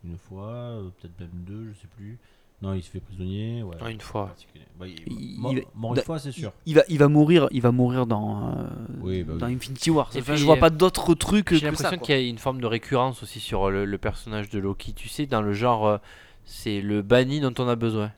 [0.03, 2.17] une fois, peut-être même deux, je sais plus.
[2.61, 3.61] Non, il se fait prisonnier.
[3.61, 3.75] Ouais.
[3.79, 4.33] Ah, une fois.
[4.79, 6.51] Bah, il- Il- mort- il- mort une fois, c'est sûr.
[6.65, 8.63] Il va, il va mourir, il va mourir dans, euh,
[9.01, 9.39] Oui, bah oui.
[9.39, 10.07] dans Infinity War.
[10.09, 11.83] Enfin, puis, je vois euh, pas d'autres trucs J'ai que ça.
[11.83, 14.93] l'impression qu'il y a une forme de récurrence aussi sur le, le personnage de Loki.
[14.93, 15.97] Tu sais, dans le genre, euh,
[16.45, 18.11] c'est le banni dont on a besoin.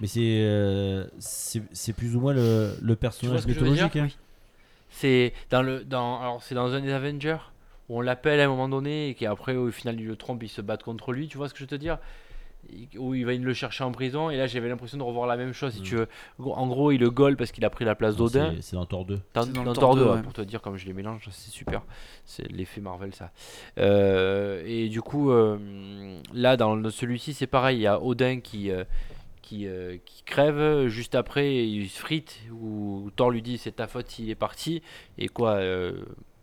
[0.00, 1.06] Mais c'est euh,
[1.96, 3.96] plus ou moins le, le personnage mythologique.
[3.96, 4.08] hein.
[4.90, 7.36] C'est dans le dans alors c'est dans un des Avengers
[7.88, 10.48] où on l'appelle à un moment donné et qu'après au final il le trompe, ils
[10.48, 11.28] se battent contre lui.
[11.28, 11.98] Tu vois ce que je veux te dire?
[12.98, 15.52] Où il va le chercher en prison et là j'avais l'impression de revoir la même
[15.52, 15.84] chose si Mm.
[15.84, 16.08] tu veux.
[16.38, 18.54] En gros, il le gole parce qu'il a pris la place d'Odin.
[18.60, 19.20] c'est- dans Thor 2.
[19.34, 20.22] Dans, Thor Thor 2, 2, ouais, ouais.
[20.22, 21.82] pour te dire comme je les mélange, c'est super.
[22.24, 23.30] C'est l'effet Marvel ça.
[23.78, 28.70] Euh, et du coup, euh, là dans celui-ci c'est pareil, il y a Odin qui,
[28.70, 28.84] euh,
[29.42, 33.86] qui, euh, qui crève, juste après il se frite, où Thor lui dit c'est ta
[33.86, 34.82] faute, il est parti,
[35.18, 35.92] et quoi, euh,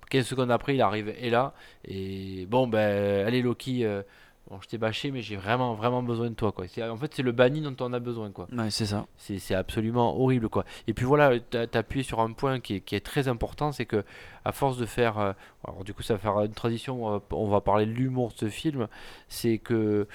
[0.09, 1.53] 15 secondes après il arrive et là,
[1.85, 4.03] et bon ben allez Loki, euh,
[4.49, 6.67] bon, je t'ai bâché mais j'ai vraiment vraiment besoin de toi quoi.
[6.67, 8.47] C'est- En fait c'est le banni dont on a besoin quoi.
[8.51, 9.05] Ouais, c'est ça.
[9.17, 10.65] C'est c'est absolument horrible quoi.
[10.87, 13.71] Et puis voilà, tu as appuyé sur un point qui est, qui est très important,
[13.71, 14.03] c'est que
[14.45, 15.33] à force de faire, euh,
[15.67, 18.49] alors du coup ça va faire une transition, on va, parler de l'humour de ce
[18.49, 18.87] film,
[19.29, 20.07] c'est que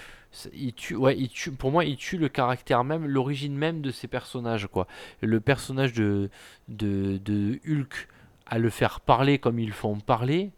[0.53, 3.91] il tue, ouais, il tue, pour moi il tue le caractère même, l'origine même de
[3.91, 4.87] ces personnages quoi.
[5.23, 6.31] Le personnage de,
[6.69, 8.09] de, de Hulk,
[8.47, 10.51] à le faire parler comme ils font parler,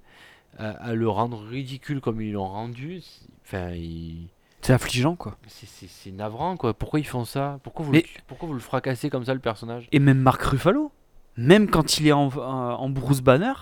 [0.59, 4.29] à, à le rendre ridicule comme ils l'ont rendu, c'est- enfin il...
[4.63, 5.37] C'est affligeant quoi.
[5.49, 6.75] C'est- navrant quoi.
[6.75, 7.59] Pourquoi ils font ça?
[7.63, 9.89] Pourquoi vous, Mais- le, pourquoi vous le fracassez comme ça le personnage?
[9.93, 10.93] Et même Mark Ruffalo,
[11.37, 13.53] même quand il est en, en, Bruce Banner,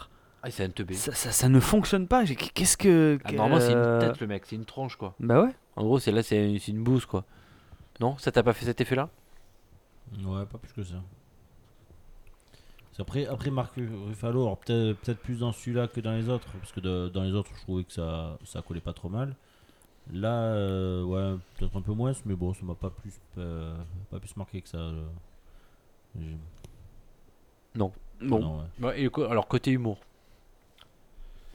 [0.43, 0.95] Ah, c'est un teubé.
[0.95, 2.25] ça, ça, ça ne fonctionne pas.
[2.25, 3.19] Qu'est-ce que.
[3.25, 5.15] Ah, normalement, c'est une tête le mec, c'est une tronche quoi.
[5.21, 5.51] Bah ouais.
[5.77, 7.25] En gros, c'est là, c'est c'est une bouse quoi.
[8.01, 9.09] Non Ça t'a pas fait cet effet là
[10.25, 10.97] Ouais, pas plus que ça.
[13.01, 16.73] Après, après Marc Ruffalo, alors peut-être peut-être plus dans celui-là que dans les autres, parce
[16.73, 19.35] que de- dans les autres, je trouvais que ça, ça collait pas trop mal.
[20.13, 23.77] Là, euh, ouais, peut-être un peu moins, mais bon, ça m'a pas plus, euh,
[24.11, 24.79] pas plus marqué que ça.
[24.79, 25.05] euh.
[27.75, 27.93] Non,
[28.81, 28.99] ouais.
[29.01, 29.99] et le co- Alors, côté humour.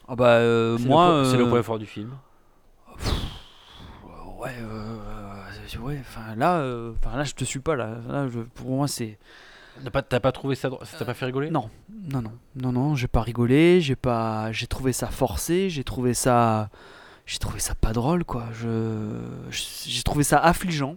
[0.08, 1.22] Ah bah euh, C'est le moi.
[1.30, 2.16] C'est le point fort du film.
[4.38, 4.50] Ouais,
[5.80, 7.96] ouais, enfin là, euh, enfin là, je te suis pas là.
[8.08, 9.18] Là, je- pour moi, c'est
[10.08, 11.50] T'as pas, trouvé ça Ça t'a pas fait rigoler?
[11.50, 11.68] Non,
[12.12, 12.94] non, non, non, non.
[12.94, 13.80] J'ai pas rigolé.
[13.80, 15.68] J'ai pas, j'ai trouvé ça forcé.
[15.68, 16.70] J'ai trouvé ça,
[17.26, 18.46] j'ai trouvé ça pas drôle, quoi.
[18.52, 19.18] Je,
[19.50, 20.96] j'ai trouvé ça affligeant.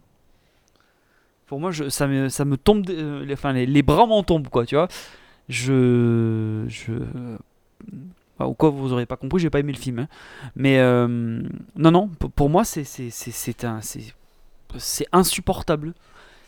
[1.48, 4.66] Pour moi, je, ça me, ça me tombe, euh, enfin les, bras m'en tombent, quoi.
[4.66, 4.88] Tu vois.
[5.50, 6.94] Je, je.
[8.40, 10.00] Au cas où vous aurez pas compris, j'ai pas aimé le film.
[10.00, 10.08] hein.
[10.56, 15.94] Mais euh, non, non, pour, moi, c'est c'est c'est insupportable.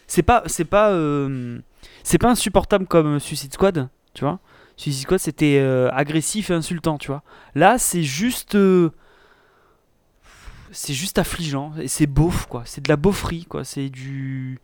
[0.06, 1.60] C'est pas c'est pas euh,
[2.04, 4.40] c'est pas insupportable comme Suicide Squad, tu vois.
[4.78, 7.24] Suicide Squad c'était euh, agressif et insultant, tu vois.
[7.56, 8.92] Là, c'est juste euh,
[10.72, 12.64] c'est juste affligeant et c'est beauf quoi.
[12.66, 13.64] C'est de la beauferie quoi.
[13.64, 14.60] C'est du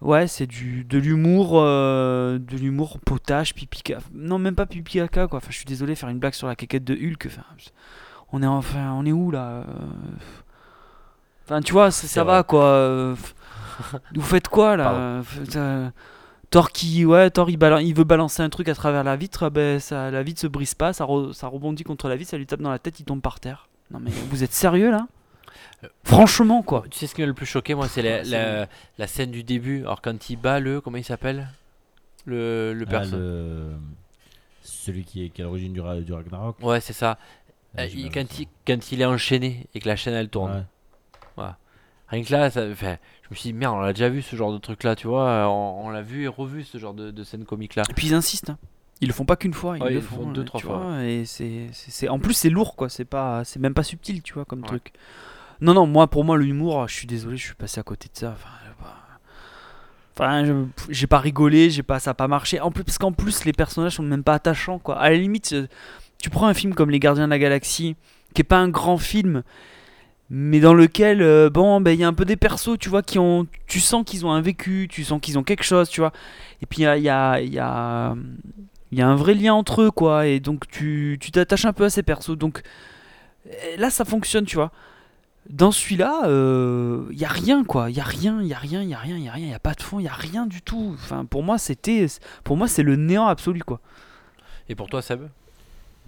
[0.00, 4.00] Ouais, c'est du de l'humour, euh, de l'humour potage, pipi caca.
[4.14, 5.38] Non, même pas pipi caca quoi.
[5.38, 7.26] Enfin, je suis désolé faire une blague sur la caquette de Hulk.
[7.26, 7.42] Enfin,
[8.32, 9.64] on est enfin, on est où là
[11.44, 13.14] Enfin, tu vois, ça, ça va quoi.
[14.14, 15.22] Vous faites quoi là
[16.50, 19.50] Thor qui, ouais, Thor il, balan- il veut balancer un truc à travers la vitre,
[19.50, 22.38] ben ça, la vitre se brise pas, ça, re- ça rebondit contre la vitre, ça
[22.38, 23.68] lui tape dans la tête, il tombe par terre.
[23.90, 25.06] Non mais vous êtes sérieux là?
[26.04, 26.84] Franchement quoi.
[26.90, 29.30] Tu sais ce qui m'a le plus choqué, moi, c'est la, C'est la, la scène
[29.30, 29.80] du début.
[29.82, 30.80] Alors, quand il bat le.
[30.80, 31.48] Comment il s'appelle?
[32.24, 33.72] Le, le Ah, le-
[34.62, 36.56] Celui qui est, qui est à l'origine du, du Ragnarok.
[36.62, 37.16] Ouais, c'est ça.
[37.78, 40.52] Euh, il- quand, il, quand il est enchaîné et que la chaîne elle tourne.
[40.52, 40.62] Ouais.
[42.10, 42.70] Rien que là, ça, je
[43.30, 45.26] me suis dit, merde, on l'a déjà vu ce genre de truc là, tu vois.
[45.28, 47.82] euh, On, on l'a vu et revu ce genre de, de scène comique là.
[47.90, 48.50] Et puis ils insistent.
[48.50, 48.58] hein.
[49.00, 50.44] Ils le font pas qu'une fois, ils Ouais, le ils le font, font deux, euh,
[50.44, 53.84] trois fois, vois, et c'est, en plus c'est lourd quoi, c'est pas, c'est même pas
[53.84, 54.66] subtil, tu vois, comme Ouais.
[54.66, 54.92] truc.
[55.60, 58.18] Non non, moi pour moi l'humour, je suis désolé, je suis passé à côté de
[58.18, 58.30] ça.
[58.36, 58.94] Enfin, j'ai pas-
[60.16, 62.60] Enfin, j'ai pas rigolé, j'ai pas, ça a pas marché.
[62.60, 64.98] En plus, parce qu'en plus les personnages sont même pas attachants quoi.
[64.98, 65.68] À la limite, euh,
[66.20, 67.94] tu prends un film comme Les Gardiens de la Galaxie,
[68.34, 69.44] qui est pas un grand film,
[70.30, 73.02] mais dans lequel euh, bon, ben il y a un peu des persos, tu vois,
[73.02, 76.00] qui ont, tu sens qu'ils ont un vécu, tu sens qu'ils ont quelque chose, tu
[76.00, 76.12] vois.
[76.62, 77.08] Et puis il y a, il y
[77.58, 78.14] a,
[78.90, 80.26] y y a un vrai lien entre eux, quoi.
[80.26, 82.36] Et donc tu tu t'attaches un peu à ces persos.
[82.36, 82.62] Donc
[83.46, 84.72] euh, là, ça fonctionne, tu vois.
[85.50, 86.24] Dans celui-là,
[87.10, 87.90] il y a rien, quoi.
[87.90, 89.32] Il y a rien, il y a rien, il y a rien, il y a
[89.32, 89.46] rien.
[89.46, 90.90] Il y a pas de fond, il y a rien du tout.
[90.94, 92.06] Enfin, pour moi, c'était,
[92.44, 93.80] pour moi, c'est le néant absolu, quoi.
[94.68, 95.22] Et pour toi, Seb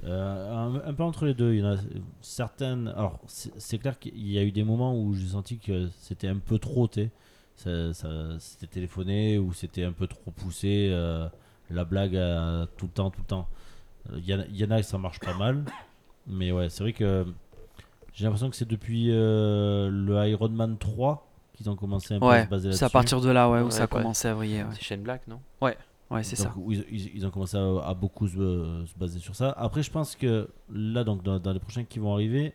[0.05, 1.53] Euh, un, un peu entre les deux.
[1.55, 1.77] Il y en a
[2.23, 2.89] certaines.
[2.89, 6.39] Alors, c'est clair qu'il y a eu des moments où j'ai senti que c'était un
[6.39, 7.11] peu trop, tu sais.
[7.57, 10.89] Ça, ça- c'était téléphoné ou c'était un peu trop poussé.
[10.91, 11.29] euh,
[11.73, 13.49] la blague euh, tout le temps, tout le temps.
[14.17, 15.65] Il y, en a- il y en a que ça marche pas mal.
[16.27, 17.27] Mais ouais, c'est vrai que
[18.15, 22.27] j'ai l'impression que c'est depuis euh, le Iron Man 3 qu'ils ont commencé un peu
[22.27, 22.93] à se baser c'est à là-dessus.
[22.93, 23.89] partir de là ouais, où Ouais, ça a ouais.
[23.89, 24.63] commencé à vriller.
[24.65, 25.41] Ouais, C'est Shane Black, non?
[25.61, 25.77] Ouais
[26.23, 26.55] c'est Donc, ça.
[26.69, 29.51] Ils, ils- ils ont commencé à, à beaucoup se, se baser sur ça.
[29.53, 32.53] Après, je pense que là, donc, dans, dans les prochains qui vont arriver,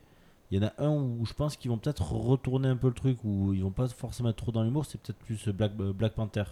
[0.51, 2.93] il y en a un où je pense qu'ils vont peut-être retourner un peu le
[2.93, 5.93] truc, où ils vont pas forcément être trop dans l'humour, c'est peut-être plus Black, euh,
[5.93, 6.43] Black Panther.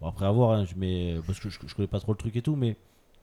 [0.00, 2.18] Bon, après, à voir, hein, je mets, parce que je, je connais pas trop le
[2.18, 2.76] truc et tout, mais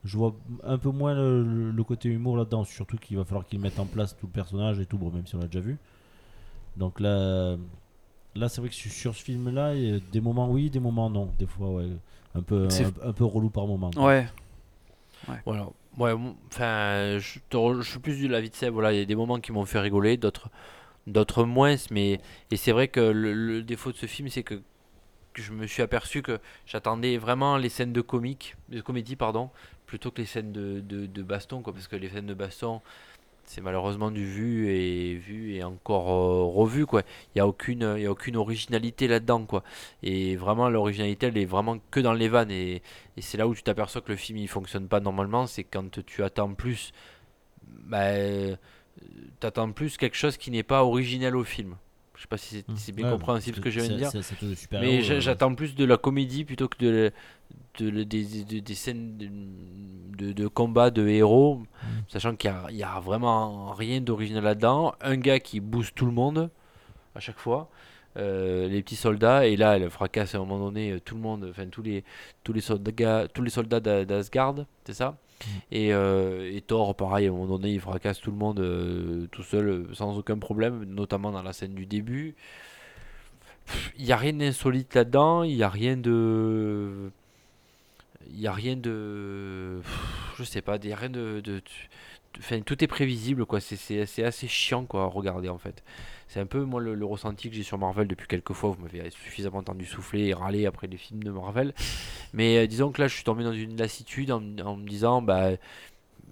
[0.04, 3.80] je vois un peu moins le, côté humour là-dedans, surtout qu'il va falloir qu'ils mettent
[3.80, 5.78] en place tout le personnage et tout, bon, même si on l'a déjà vu.
[6.76, 7.56] Donc là,
[8.34, 10.80] là c'est vrai que sur, sur ce film-là, il y a des moments oui, des
[10.80, 11.88] moments non, des fois, ouais.
[12.38, 13.90] Un peu, C'est- un, un peu relou par moment.
[13.90, 14.04] quoi.
[14.06, 14.26] Ouais,
[15.44, 15.68] Voilà.
[15.98, 16.12] Ouais,
[16.46, 18.72] enfin, je, suis plus de l'avis de Seb.
[18.72, 20.48] Voilà, il y a des moments qui m'ont fait rigoler, d'autres,
[21.08, 21.74] d'autres moins.
[21.90, 22.20] Mais
[22.52, 24.54] et c'est vrai que le, le défaut de ce film, c'est que,
[25.34, 29.50] que je me suis aperçu que j'attendais vraiment les scènes de comique, de comédie, pardon,
[29.86, 32.80] plutôt que les scènes de, de, de baston, quoi, parce que les scènes de baston,
[33.48, 37.02] c'est malheureusement du vu et vu et encore euh, revu, quoi.
[37.34, 39.64] Il y a aucune, il y a aucune originalité là-dedans, quoi.
[40.02, 42.82] Et vraiment, l'originalité, elle est vraiment que dans les vannes et
[43.16, 46.04] et c'est là où tu t'aperçois que le film il fonctionne pas normalement, c'est quand
[46.04, 46.92] tu attends plus,
[47.66, 48.54] bah, euh,
[49.40, 51.76] t'attends plus quelque chose qui n'est pas original au film.
[52.14, 54.10] Je sais pas si c'est c'est bien compréhensible ce que je viens de dire,
[54.72, 57.12] mais euh, j'attends plus de la comédie plutôt que de,
[57.82, 59.28] de, de- des, scènes de,
[60.26, 61.62] de, de combat de héros,
[62.08, 64.94] sachant qu'il y a, vraiment rien d'original là-dedans.
[65.00, 66.50] Un gars qui booste tout le monde
[67.14, 67.68] à chaque fois.
[68.16, 71.20] euh, les petits soldats et là elle fracasse à un moment donné euh, tout le
[71.20, 72.02] monde enfin tous les
[72.42, 75.16] tous les soldats tous les soldats d'A- d'Asgard c'est ça?
[75.70, 79.26] Et, euh, et Thor pareil à un moment donné il fracasse tout le monde euh,
[79.30, 82.34] tout seul sans aucun problème notamment dans la scène du début
[83.98, 87.10] il n'y a rien d'insolite là-dedans, il n'y a rien de.
[88.30, 89.80] Il n'y a rien de.
[90.36, 91.40] Je sais pas, il a rien de.
[91.40, 91.62] de-
[92.64, 93.58] tout est prévisible, quoi.
[93.60, 95.82] C'est- assez chiant, quoi, à regarder, en fait.
[96.28, 98.70] C'est un peu, moi, le, le ressenti que j'ai sur Marvel depuis quelques fois.
[98.70, 101.74] Vous m'avez suffisamment entendu souffler et râler après les films de Marvel.
[102.34, 105.22] Mais euh, disons que là, je suis tombé dans une lassitude en, en me disant,
[105.22, 105.50] bah.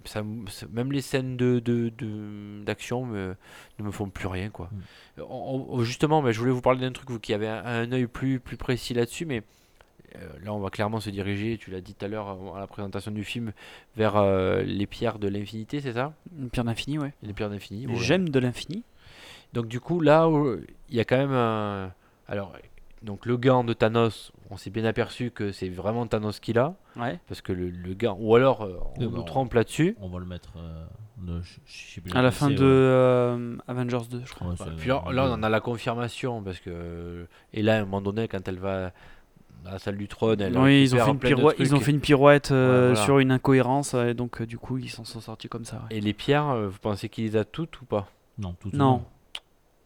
[0.05, 0.23] Ça,
[0.71, 3.35] même les scènes de, de, de- d'action me-
[3.77, 4.69] ne me font plus rien, quoi.
[5.17, 7.91] On- on- justement, mais je voulais vous parler d'un truc, vous qui avez un, un
[7.91, 9.41] œil plus, plus précis là-dessus, mais euh,
[10.43, 12.67] là, on va clairement se diriger, tu l'as dit tout à l'heure euh, à la
[12.67, 13.51] présentation du film,
[13.95, 16.13] vers euh, les pierres de l'infinité, c'est ça?
[16.37, 17.13] Une pierre d'infini, ouais.
[17.23, 17.85] Les pierres d'infini.
[17.85, 18.01] voilà.
[18.01, 18.83] J'aime de l'infini.
[19.53, 20.57] Donc, du coup, là, où
[20.89, 21.91] il y a quand même un.
[22.27, 22.53] Alors,
[23.03, 26.75] donc le gant de Thanos, on s'est bien aperçu que c'est vraiment Thanos qui l'a,
[26.97, 27.19] Ouais.
[27.27, 28.17] parce que le, le gant.
[28.19, 29.95] Ou alors, euh, on nous trompe là-dessus.
[30.01, 30.53] On va le mettre.
[30.57, 30.85] euh,
[31.21, 32.61] ne- je- je sais plus À la fin de ouais.
[32.63, 34.47] euh, Avengers 2, je crois.
[34.49, 37.75] Ouais, Bah, puis là, euh, là, on en a la confirmation parce que et là
[37.77, 38.91] à un moment donné quand elle va
[39.65, 41.85] la salle du trône elle Oui, ils ont, fait une pirouette, ils ont trucs.
[41.85, 43.03] fait une pirouette euh, voilà.
[43.05, 45.77] sur une incohérence, et donc euh, du coup ils s'en sont sortis comme ça.
[45.89, 45.97] ouais.
[45.97, 48.07] et les pierres euh, vous pensez qu'il les a toutes ou pas?
[48.37, 49.03] Non, tout Non.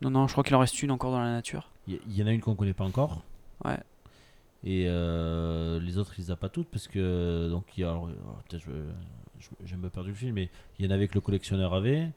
[0.01, 1.69] Non, non, je crois qu'il en reste une encore dans la nature.
[1.87, 3.23] Il y, en a une qu'on connaît pas encore.
[3.65, 3.77] Ouais.
[4.63, 7.89] Et euh, les autres, ils les a pas toutes parce que donc il y a
[7.89, 8.07] alors,
[8.49, 8.71] peut-être je
[9.39, 11.73] je- j'ai un peu perdu le film, mais il y en avait que le collectionneur
[11.73, 12.07] avait.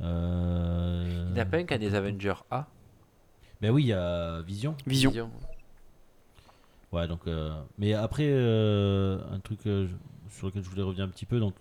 [0.00, 2.66] Euh, il n'y en a pas un qui a des Avengers A?
[3.60, 4.74] Ben oui, il y a Vision.
[4.86, 5.30] Vision.
[6.92, 7.20] Ouais, donc.
[7.26, 9.86] euh, mais après, euh, un truc euh,
[10.28, 11.54] sur lequel je voulais revenir un petit peu, donc,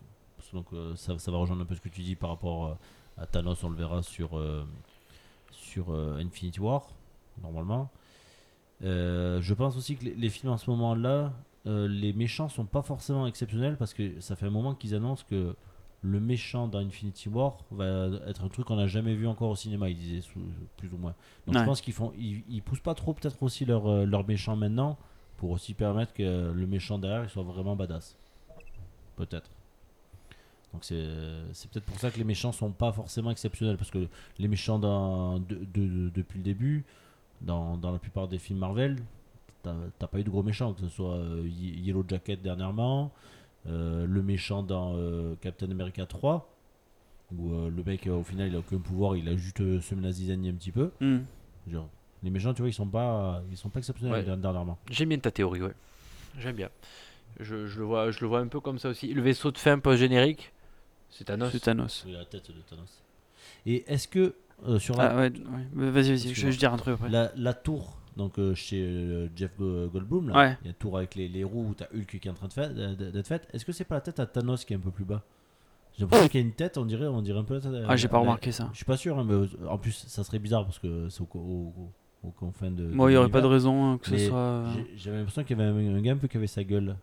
[0.53, 0.65] donc
[0.95, 2.77] ça, ça va rejoindre un peu ce que tu dis par rapport
[3.17, 4.29] à Thanos, on le verra sur,
[5.51, 6.87] sur Infinity War,
[7.41, 7.89] normalement.
[8.81, 11.33] Je pense aussi que les, les films en ce moment-là,
[11.67, 15.25] euh, les méchants sont pas forcément exceptionnels parce que ça fait un moment qu'ils annoncent
[15.29, 15.55] que
[16.01, 19.55] le méchant dans Infinity War va être un truc qu'on n'a jamais vu encore au
[19.55, 20.39] cinéma, ils disaient sous-
[20.77, 21.13] plus ou moins.
[21.45, 24.55] Donc je pense qu'ils font, ils, ils poussent pas trop peut-être aussi leur, leur méchant
[24.55, 24.97] maintenant
[25.39, 28.15] pour aussi permettre que le méchant derrière il soit vraiment badass.
[29.15, 29.49] Peut-être.
[30.73, 30.95] Donc c'est
[31.71, 35.39] peut-être pour ça que les méchants sont pas forcément exceptionnels parce que les méchants dans,
[35.39, 36.85] de- de- de- depuis le début,
[37.41, 38.97] dans, dans la plupart des films Marvel,
[39.63, 43.11] t'as pas eu de gros méchants, que ce soit euh, Ye- Yellow Jacket dernièrement,
[43.67, 46.49] euh, le méchant dans euh, Captain America 3,
[47.35, 50.49] où le mec au final il a aucun pouvoir, il a juste semé la zizanie
[50.49, 50.91] un petit peu.
[50.99, 51.19] Hmm.
[51.67, 51.87] Genre,
[52.23, 54.37] les méchants, tu vois, ils sont pas, ils sont pas exceptionnels Ouais.
[54.37, 54.77] dernièrement.
[54.89, 55.73] j'aime bien ta théorie ouais
[56.39, 56.69] j'aime bien
[57.39, 59.57] je, je le vois je le vois un peu comme ça aussi le vaisseau de
[59.57, 60.51] fin post générique
[61.09, 62.03] c'est Thanos C'est Thanos.
[62.05, 63.01] Oui, la tête de Thanos.
[63.65, 64.35] Et est-ce que
[64.67, 65.89] euh, sur la, Ah ouais, ouais.
[65.89, 67.09] Vas-y, vas-y, je vais dire un truc après.
[67.09, 70.57] la, la tour, donc euh, chez euh, Jeff Go- Goldblum, là, Ouais.
[70.61, 72.35] il y a une tour avec les, les roues où t'as Hulk qui est en
[72.35, 73.47] train d'être faite.
[73.53, 75.23] Est-ce que c'est pas la tête à Thanos qui est un peu plus bas?
[75.97, 77.55] J'ai l'impression qu'il y a une tête, on dirait, on dirait un peu.
[77.55, 78.69] la tête- Ah, j'ai pas la- remarqué ça.
[78.71, 81.73] Je suis pas sûr, hein, mais en plus, ça serait bizarre parce que c'est au,
[82.23, 82.83] de.
[82.93, 84.37] Moi, il y aurait pas de raison hein, que ce soit.
[84.37, 86.95] euh, J'avais l'impression qu'il y avait un, un gars un peu qui avait sa gueule.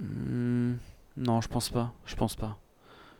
[0.00, 0.74] hmm,
[1.16, 1.92] Non, je pense pas.
[2.06, 2.56] Je pense pas.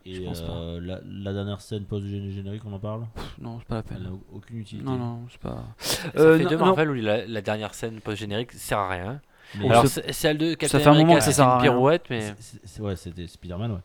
[0.06, 0.52] Et Je pense pas.
[0.52, 3.06] euh, la, la dernière scène post-générique, on en parle?
[3.14, 4.02] Pff, Non, c'est pas la Elle peine.
[4.04, 4.86] n'a aucune utilité.
[4.86, 5.64] Non, non, c'est pas.
[5.78, 6.64] Ça Euh, fait non, deux non.
[6.66, 9.20] Marvel où la, la dernière scène post-générique sert à rien.
[9.58, 11.48] Mais Alors, ça- c'est- celle de Captain fait un moment America, que ça c'est sert
[11.48, 11.72] à une rien.
[11.72, 12.32] pirouette, mais.
[12.78, 13.78] ouais, c'était Spider-Man, ouais.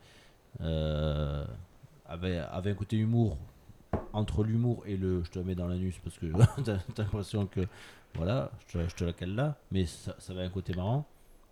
[0.61, 1.43] Euh,
[2.07, 3.37] avait, avait un côté humour
[4.13, 6.25] entre l'humour et le je te la mets dans l'anus parce que
[6.63, 7.61] t'as l'impression que
[8.15, 11.05] voilà, je te, je te la cale là, mais ça, ça avait un côté marrant.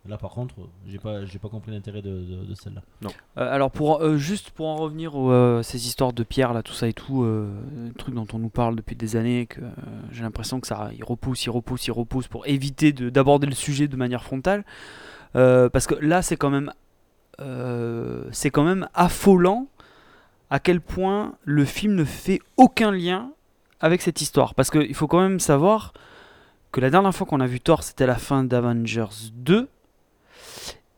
[0.06, 2.82] Là par contre, j'ai pas j'ai pas compris l'intérêt de, de- de celle-là.
[3.04, 3.10] Euh,
[3.54, 6.74] alors pour euh, juste pour en revenir aux euh, ces histoires de pierre là, tout
[6.74, 7.50] ça et tout, euh,
[7.98, 9.70] truc dont on nous parle depuis des années, que euh,
[10.12, 13.54] j'ai l'impression que ça, il repousse, il repousse, il repousse pour éviter de- d'aborder le
[13.56, 14.66] sujet de manière frontale,
[15.36, 16.72] Euh, parce que là c'est quand même
[17.40, 19.68] euh, c'est quand même affolant
[20.54, 23.32] à quel point le film ne fait aucun lien
[23.80, 25.94] avec cette histoire, parce qu'il faut quand même savoir
[26.72, 29.68] que la dernière fois qu'on a vu Thor c'était à la fin d'Avengers 2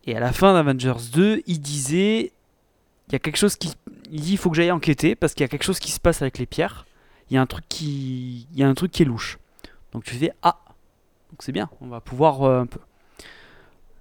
[0.08, 2.34] et à la fin d'Avengers 2, il disait
[3.08, 3.74] il y a quelque chose qui
[4.12, 6.02] il dit il faut que j'aille enquêter parce qu'il y a quelque chose qui se
[6.02, 6.86] passe avec les pierres.
[7.30, 9.40] Il y a un truc qui il y a un truc qui est louche.
[9.94, 10.60] Donc tu fais ah.
[11.32, 12.80] Donc c'est bien, on va pouvoir euh, un peu.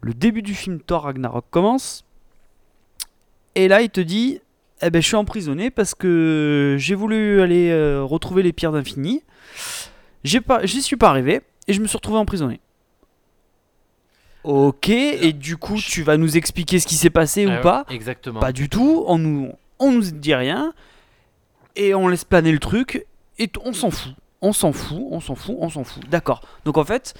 [0.00, 2.04] Le début du film Thor Ragnarok commence
[3.54, 4.40] et là il te dit
[4.82, 9.22] eh ben je suis emprisonné parce que j'ai voulu aller euh, retrouver les pierres d'infini.
[10.24, 12.60] J'ai pas j'y suis pas arrivé et je me suis retrouvé emprisonné.
[14.44, 17.60] Ok, et du coup, tu vas nous expliquer ce qui s'est passé Ah ou ouais,
[17.62, 17.86] pas?
[17.88, 18.40] Exactement.
[18.40, 20.74] Pas du tout, on nous, on nous dit rien,
[21.76, 23.06] et on laisse planer le truc,
[23.38, 24.12] et on s'en fout.
[24.42, 26.06] On s'en fout, on s'en fout, on s'en fout.
[26.10, 26.42] D'accord.
[26.66, 27.14] Donc en fait,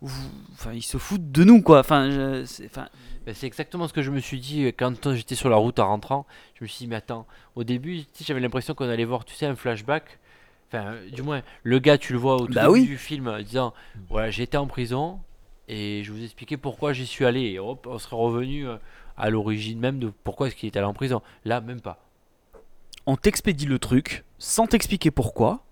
[0.00, 1.80] vous- enfin, ils se foutent de nous, quoi.
[1.80, 2.88] Enfin, je- c'est- enfin,
[3.26, 5.78] Ben, c'est exactement ce que je me suis dit euh, quand j'étais sur la route
[5.80, 6.26] en rentrant.
[6.54, 9.44] Je me suis dit, mais attends, au début, j'avais l'impression qu'on allait voir, tu sais,
[9.44, 10.18] un flashback.
[10.68, 12.86] Enfin, euh, du moins, le gars, tu le vois au tout Bah début oui.
[12.86, 13.74] du film, euh, disant,
[14.08, 15.20] voilà, été en prison
[15.68, 17.42] et je vous expliquais pourquoi j'y suis allé.
[17.42, 18.66] Et hop, on serait revenu
[19.18, 21.20] à l'origine même de pourquoi est-ce qu'il était allé en prison.
[21.44, 21.98] Là, même pas.
[23.04, 25.64] on t'expédie le truc sans t'expliquer pourquoi.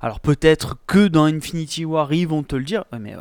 [0.00, 3.14] Alors peut-être que dans Infinity War, ils vont te le dire, ouais, mais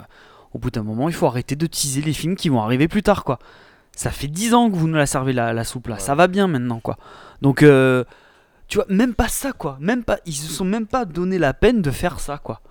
[0.55, 3.03] au bout d'un moment, il faut arrêter de teaser les films qui vont arriver plus
[3.03, 3.39] tard, quoi.
[3.93, 5.99] Ça fait 10 ans que vous nous la servez la, la soupe là, Ouais.
[6.01, 6.97] ça va bien maintenant, quoi.
[7.41, 8.05] Donc, euh,
[8.69, 9.77] tu vois, même pas ça, quoi.
[9.81, 12.61] Même pas, ils se sont même pas donné la peine de faire ça, quoi.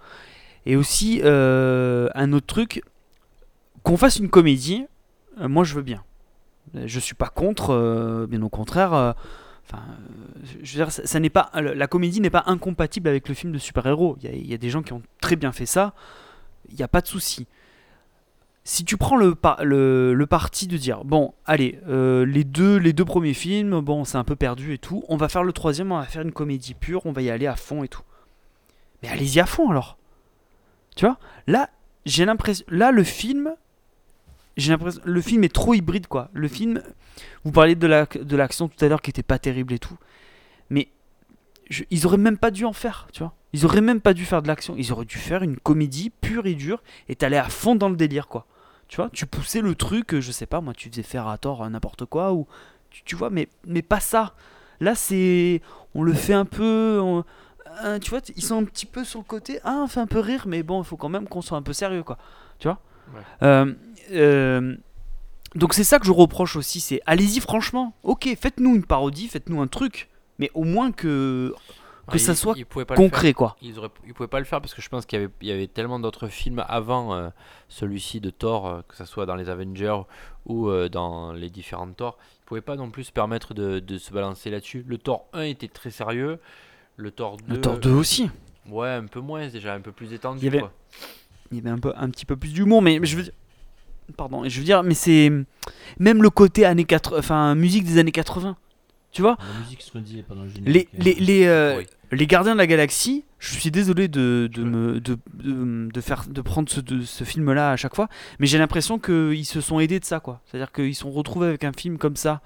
[0.65, 2.83] Et aussi, euh, un autre truc,
[3.83, 4.87] qu'on fasse une comédie,
[5.43, 6.03] euh, moi je veux bien.
[6.87, 8.93] Je suis pas contre, bien au contraire.
[9.67, 9.83] Enfin,
[10.47, 13.53] je veux dire, ça, ça n'est pas, la comédie n'est pas incompatible avec le film
[13.53, 14.17] de super-héros.
[14.23, 15.93] Il y, a- il y a des gens qui ont très bien fait ça.
[16.71, 17.47] Il n'y a pas de souci.
[18.67, 22.77] Si tu prends le, par- le, le parti de dire, bon, allez, euh, les, deux,
[22.79, 25.53] les deux premiers films, bon, c'est un peu perdu et tout, on va faire le
[25.53, 28.03] troisième, on va faire une comédie pure, on va y aller à fond et tout.
[29.03, 29.99] Mais allez-y à fond alors.
[30.97, 31.19] Tu vois?
[31.47, 31.69] Là,
[32.07, 33.55] j'ai l'impression, là, le film,
[34.57, 36.31] j'ai l'impression, le film est trop hybride, quoi.
[36.33, 36.83] Le film,
[37.45, 39.99] vous parliez de la- de l'action tout à l'heure qui était pas terrible et tout.
[40.71, 40.89] Mais
[41.91, 43.35] ils auraient même pas dû en faire, tu vois.
[43.53, 44.75] Ils auraient même pas dû faire de l'action.
[44.79, 47.97] Ils auraient dû faire une comédie pure et dure et t'allais à fond dans le
[47.97, 48.47] délire, quoi.
[48.95, 51.37] Tu vois, tu poussais le truc, euh, je sais pas, moi, tu faisais faire à
[51.37, 52.47] tort euh, n'importe quoi ou
[52.91, 54.35] tu, tu vois, mais, mais pas ça.
[54.79, 55.63] Là, c'est.
[55.97, 57.01] On le fait un peu.
[57.03, 57.25] on-
[57.85, 59.59] euh, tu vois, ils sont un petit peu sur le côté.
[59.65, 61.63] Ah, on fait un peu rire, mais bon, il faut quand même qu'on soit un
[61.63, 62.19] peu sérieux, quoi.
[62.61, 62.79] Tu vois
[63.13, 63.21] Ouais.
[63.43, 63.75] Euh,
[64.13, 64.77] euh,
[65.57, 67.97] donc c'est ça que je reproche aussi, c'est allez-y franchement.
[68.05, 71.53] Ok, faites-nous une parodie, faites-nous un truc, mais au moins que
[72.13, 72.55] que ça soit
[72.87, 73.57] pas concret, quoi.
[73.63, 75.49] Ils, auraient, ils pouvaient pas le faire parce que je pense qu'il y avait, il
[75.49, 77.29] y avait tellement d'autres films avant euh,
[77.69, 80.01] celui-ci de Thor, euh, que ce soit dans les Avengers
[80.47, 82.19] ou euh, dans les différentes Thor.
[82.43, 84.85] Ils pouvaient pas non plus se permettre de, de se balancer là-dessus.
[84.87, 86.39] Le Thor 1 était très sérieux.
[86.97, 87.55] Le Thor 2.
[87.55, 88.31] Le Thor 2 aussi.
[88.69, 90.39] Ouais, un peu moins, déjà un peu plus détendu.
[90.41, 90.73] Il y avait- quoi.
[91.51, 93.33] Il y avait un peu un petit peu plus d'humour, mais mais je veux dire,
[94.17, 95.31] pardon, je veux dire, mais c'est
[95.99, 98.57] même le côté années 80, enfin musique des années 80.
[99.15, 100.89] Tu vois, La musique se redisait pendant le les générique.
[100.99, 101.87] les les, euh, Oui.
[102.13, 103.25] les gardiens de la galaxie.
[103.39, 107.25] Je suis désolé de, de me de, de, de faire de prendre ce, de- ce
[107.25, 110.41] film là à chaque fois, mais j'ai l'impression qu'ils se sont aidés de ça quoi.
[110.47, 112.43] C'est-à-dire qu'ils sont retrouvés avec un film comme ça.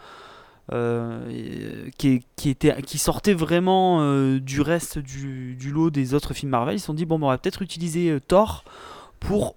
[0.73, 6.35] euh, qui, qui, était, qui sortait vraiment euh, du reste du, du lot des autres
[6.35, 6.77] films Marvel.
[6.77, 8.65] Ils se sont dit, bon, bah, on va peut-être utiliser euh, Thor
[9.19, 9.57] pour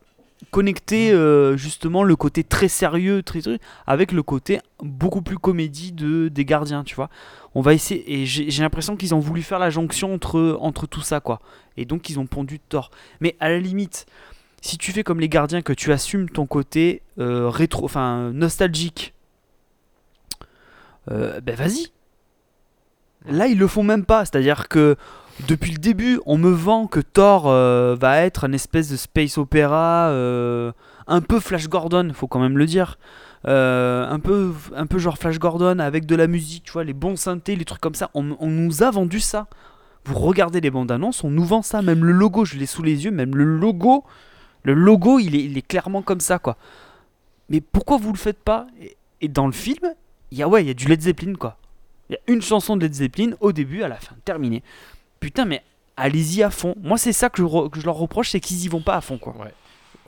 [0.50, 5.92] connecter euh, justement le côté très sérieux très truc avec le côté beaucoup plus comédie
[5.92, 7.10] de des gardiens tu vois.
[7.54, 11.02] On va essayer et j'ai l'impression qu'ils ont voulu faire la jonction entre entre tout
[11.02, 11.40] ça quoi.
[11.78, 14.06] Et donc ils ont pondu Thor mais à la limite
[14.62, 19.14] si tu fais comme les gardiens que tu assumes ton côté euh, rétro enfin nostalgique
[21.10, 21.88] euh, ben vas-y.
[23.26, 24.26] Là ils le font même pas.
[24.26, 24.96] C'est à dire que
[25.48, 29.38] depuis le début, on me vend que Thor euh, va être un espèce de space
[29.38, 30.72] opéra, euh,
[31.08, 32.98] un peu Flash Gordon, faut quand même le dire.
[33.48, 36.94] Euh, un, peu, un peu genre Flash Gordon avec de la musique, tu vois, les
[36.94, 38.12] bons synthés, les trucs comme ça.
[38.14, 39.48] On, nous a vendu ça.
[40.06, 41.82] Vous regardez les bandes annonces, on nous vend ça.
[41.82, 44.04] Même le logo, je l'ai sous les yeux, même le logo,
[44.64, 46.58] le logo, il est, clairement comme ça, quoi.
[47.50, 48.68] Mais pourquoi vous le faites pas?
[48.80, 49.94] Et, et dans le film,
[50.32, 51.58] il y a ouais, il y a du Led Zeppelin, quoi.
[52.10, 54.64] Il y a une chanson de Led Zeppelin au début, à la fin, terminé.
[55.22, 55.64] Putain, mais
[55.96, 56.76] allez-y à fond.
[56.82, 58.96] Moi, c'est ça que je, re- que je leur reproche, c'est qu'ils y vont pas
[58.98, 59.34] à fond, quoi.
[59.38, 59.54] Ouais.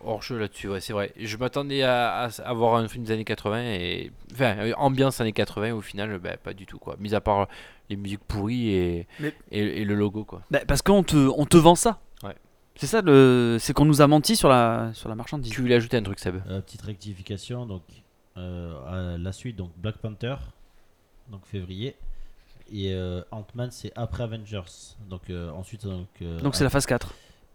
[0.06, 1.14] Hors jeu là-dessus, ouais, c'est vrai.
[1.18, 4.12] Je m'attendais à, à, à voir un film des années 80 et.
[4.34, 6.98] Enfin, euh, ambiance années 80, au final, bah, pas du tout, quoi.
[7.00, 7.48] Mis à part
[7.90, 10.42] les musiques pourries et, Mais- et, et le logo, quoi.
[10.52, 12.00] Bah, parce qu'on te, on te vend ça.
[12.24, 12.36] Ouais.
[12.76, 15.52] C'est ça, le, c'est qu'on nous a menti sur la, sur la marchandise.
[15.54, 16.42] Tu voulais ajouter un truc, Seb?
[16.50, 17.84] Euh, petite rectification, donc
[18.36, 20.36] euh, à la suite, donc Black Panther,
[21.30, 21.96] donc février,
[22.74, 24.64] et euh, Ant-Man c'est après Avengers,
[25.10, 26.08] donc euh, ensuite donc.
[26.22, 27.14] euh, Donc c'est la phase 4.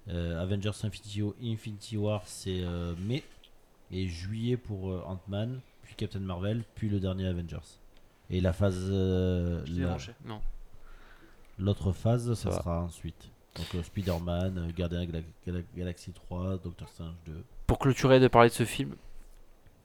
[0.09, 3.23] euh, Avengers Infinity, Infinity War c'est euh, mai
[3.91, 7.59] et juillet pour euh, Ant-Man, puis Captain Marvel, puis le dernier Avengers.
[8.31, 9.97] Et la phase, euh, la-
[10.27, 10.41] Non.
[11.59, 13.31] l'autre phase, ça, sera ensuite.
[13.57, 17.43] Donc euh, Spider-Man, euh, Gardien de la Gala- Galaxy 3, Doctor Strange 2.
[17.67, 18.95] Pour clôturer de parler de ce film,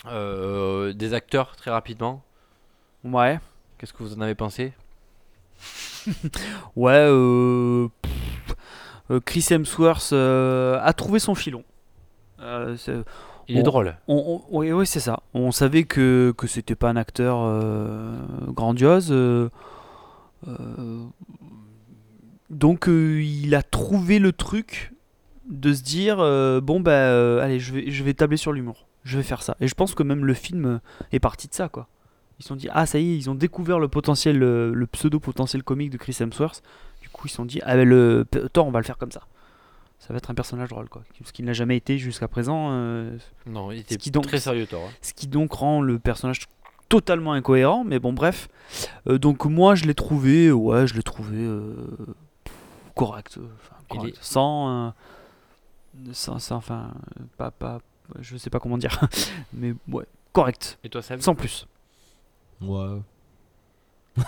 [0.06, 2.24] euh, des acteurs, très rapidement.
[3.04, 3.40] Ouais.
[3.78, 4.74] Qu'est-ce que vous en avez pensé?
[6.76, 8.56] Ouais, euh, pff,
[9.12, 11.64] euh, Chris Hemsworth euh, a trouvé son filon.
[12.42, 13.04] Euh, c'est-
[13.48, 13.96] Il est drôle.
[14.08, 15.22] on- on- oui, oui, c'est ça.
[15.34, 17.38] On savait que, que c'était pas un acteur
[18.54, 19.14] grandiose.
[22.50, 24.94] donc il a trouvé le truc
[25.50, 26.18] de se dire
[26.62, 28.88] bon bah allez je vais je vais tabler sur l'humour.
[29.04, 29.58] Je vais faire ça.
[29.60, 30.80] Et je pense que même le film
[31.12, 31.88] est parti de ça quoi.
[32.44, 34.86] Ils se sont dit ah ça y est ils ont découvert le potentiel le, le
[34.88, 36.62] pseudo potentiel comique de Chris Hemsworth.
[37.02, 39.12] Du coup ils se sont dit ah ben le Thor on va le faire comme
[39.14, 39.22] ça.
[40.00, 41.04] Ça va être un personnage drôle quoi.
[41.24, 42.68] Ce qu'il n'a jamais été jusqu'à présent.
[42.72, 44.84] euh, Non, il était qui donc- très sérieux, Thor.
[44.86, 44.92] hein.
[45.02, 46.42] ce qui donc rend le personnage
[46.90, 48.50] totalement incohérent, mais bon, bref.
[49.08, 51.74] Euh, donc, moi, je l'ai trouvé, ouais, je l'ai trouvé euh,
[52.96, 53.40] correct.
[53.90, 54.16] correct.
[54.18, 54.94] est- Sans,
[56.12, 56.92] sans, sans- Enfin,
[57.38, 57.80] pas, pas.
[58.20, 59.00] Je sais pas comment dire,
[59.54, 60.78] mais ouais, correct.
[60.84, 61.22] Et toi, Seb?
[61.22, 61.66] Sans plus.
[62.68, 63.02] Ouais.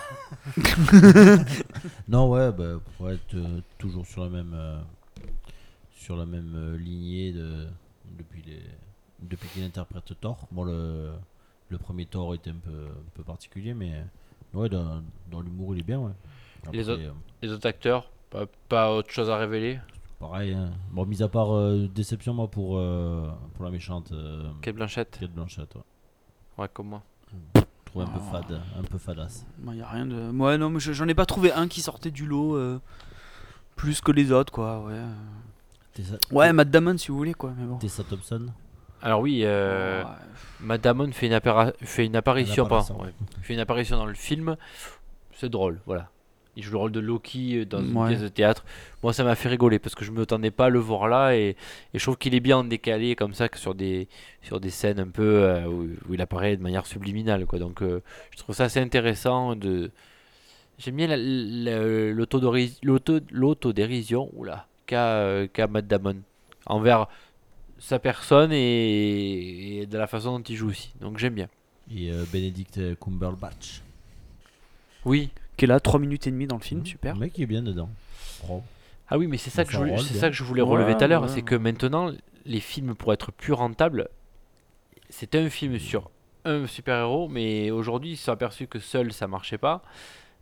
[2.08, 4.80] non, ouais, bah, pour être euh, toujours sur la même, euh,
[5.92, 7.68] sur la même euh, lignée de,
[8.18, 8.64] depuis, les,
[9.22, 10.48] depuis qu'il interprète Thor.
[10.52, 11.12] Bon, le,
[11.70, 14.04] le premier Thor était un peu, un peu particulier, mais
[14.54, 16.14] ouais, dans, dans l'humour, il est bien, ouais.
[16.74, 17.12] Les autres euh,
[17.44, 19.80] Les autres acteurs, pas, pas autre chose à révéler
[20.20, 20.72] pareil, hein.
[20.92, 25.18] bon, mis à part euh, déception, moi, pour, euh, pour la méchante euh, Kate Blanchett
[25.20, 25.82] Kate Blanchett, ouais.
[26.58, 27.04] Ouais, comme moi.
[27.56, 27.62] Je
[28.02, 28.32] un peu Oh.
[28.32, 29.46] fade, un peu fadasse.
[29.68, 30.32] Il y a rien de.
[30.32, 32.80] Ouais, non, mais je- j'en ai pas trouvé un qui sortait du lot euh,
[33.76, 34.84] plus que les autres, quoi.
[34.86, 35.00] Ouais,
[35.94, 37.54] Tessa, ouais Matt Damon, si vous voulez, quoi.
[37.58, 37.78] Mais bon.
[37.78, 38.48] Tessa Thompson
[39.02, 40.10] Alors oui, euh, Ouais.
[40.62, 43.14] Matt Damon fait une, appara- fait une apparition, Une ouais.
[43.42, 44.56] fait une apparition dans le film.
[45.34, 46.10] C'est drôle, voilà.
[46.58, 48.10] Il joue le rôle de Loki euh, dans une Ouais.
[48.10, 48.64] pièce de théâtre.
[49.04, 51.50] Moi, ça m'a fait rigoler parce que je m'attendais pas à le voir là et,
[51.94, 54.08] et je trouve qu'il est bien en décalé comme ça que sur des
[54.42, 57.60] sur des scènes un peu euh, où, où il apparaît de manière subliminale, quoi.
[57.60, 58.02] Donc, euh,
[58.32, 59.92] je trouve ça assez intéressant de.
[60.78, 62.12] J'aime bien la- la-
[63.32, 66.18] l'autodérision oula, qu'a euh, qu'a Matt Damon
[66.66, 67.08] envers
[67.80, 70.94] sa personne et, et de la façon dont il joue aussi.
[71.02, 71.48] Donc j'aime bien.
[71.94, 73.82] et euh, Benedict Cumberbatch.
[75.06, 75.30] Oui.
[75.58, 76.86] Qui est là, 3 minutes et demie dans le film, Mhm.
[76.86, 77.14] super.
[77.14, 77.90] Le mec est bien dedans.
[79.10, 81.04] Ah oui, mais c'est ça, que je voulais- c'est ça que je voulais relever tout
[81.04, 81.42] à l'heure, ouais, c'est ouais.
[81.44, 82.12] que maintenant,
[82.46, 84.10] les films, pour être plus rentables,
[85.10, 86.10] c'était un film sur
[86.44, 89.82] un super-héros, mais aujourd'hui, ils se sont aperçus que seul, ça marchait pas.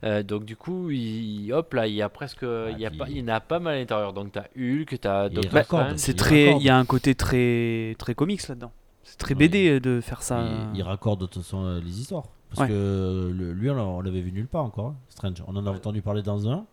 [0.04, 3.00] Euh, donc du coup, il, hop là, il y a presque, il y a puis-
[3.00, 4.12] pas, il y en a pas mal à l'intérieur.
[4.12, 5.64] Donc t'as Hulk, t'as Doctor.
[5.64, 5.94] Strange.
[5.96, 8.72] C'est très, il y a un côté très, très comics là-dedans.
[9.04, 9.48] C'est très Oui.
[9.48, 10.46] BD de faire ça.
[10.74, 12.26] Il, il raccorde de toute façon euh, les histoires.
[12.56, 12.74] Parce Ouais.
[12.76, 14.88] que le- lui, on, l'a- on l'avait vu nulle part encore.
[14.88, 15.44] hein, Strange.
[15.48, 16.66] On en a entendu parler dans un,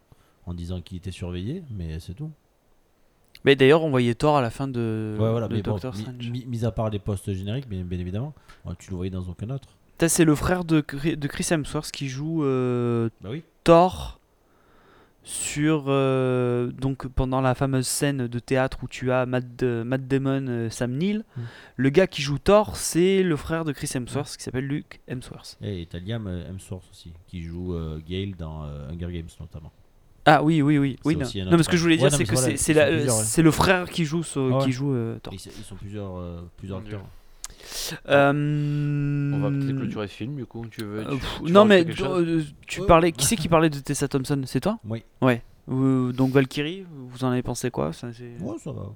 [0.47, 2.31] en disant qu'il était surveillé, mais c'est tout.
[3.45, 5.49] Mais d'ailleurs, on voyait Thor à la fin de, ouais, voilà.
[5.49, 6.31] de Mais bon, Doctor Strange.
[6.31, 8.35] mi- mis à part les postes génériques, bien, bien évidemment,
[8.79, 9.69] tu le voyais dans aucun autre.
[10.09, 13.43] C'est le frère de, Chri- de Chris Hemsworth qui joue euh, Bah oui.
[13.65, 14.20] Thor
[15.31, 20.09] sur euh, donc pendant la fameuse scène de théâtre où tu as Matt, euh, Matt
[20.09, 21.25] Damon, euh, Sam Neill.
[21.37, 21.41] Mm.
[21.77, 25.57] Le gars qui joue Thor, c'est le frère de Chris Hemsworth qui s'appelle Luke Hemsworth.
[25.63, 29.71] Et t'as Liam euh, Hemsworth aussi, qui joue euh, Gale dans euh, Hunger Games notamment.
[30.27, 30.99] Ah oui, oui, oui.
[31.05, 31.27] Oui non.
[31.51, 33.43] non, mais ce que je voulais dire, Ouais, c'est que voilà, c'est ouais.
[33.43, 34.65] le frère qui joue, ce- Ah ouais.
[34.65, 35.33] qui joue euh, Thor.
[35.33, 36.41] Ils, ils sont plusieurs, euh,
[36.77, 37.05] acteurs.
[38.09, 40.65] Euh, On va peut-être clôturer ce film, du coup.
[40.71, 43.79] Tu veux, tu- pff, tu non mais euh, tu parlais qui c'est qui parlait de
[43.79, 44.41] Tessa Thompson?
[44.47, 44.79] C'est toi?
[44.85, 45.05] Oui.
[45.23, 47.93] ouais Euh, donc Valkyrie, vous en avez pensé quoi?
[47.93, 48.87] Ça, c'est- Ouais, ça va.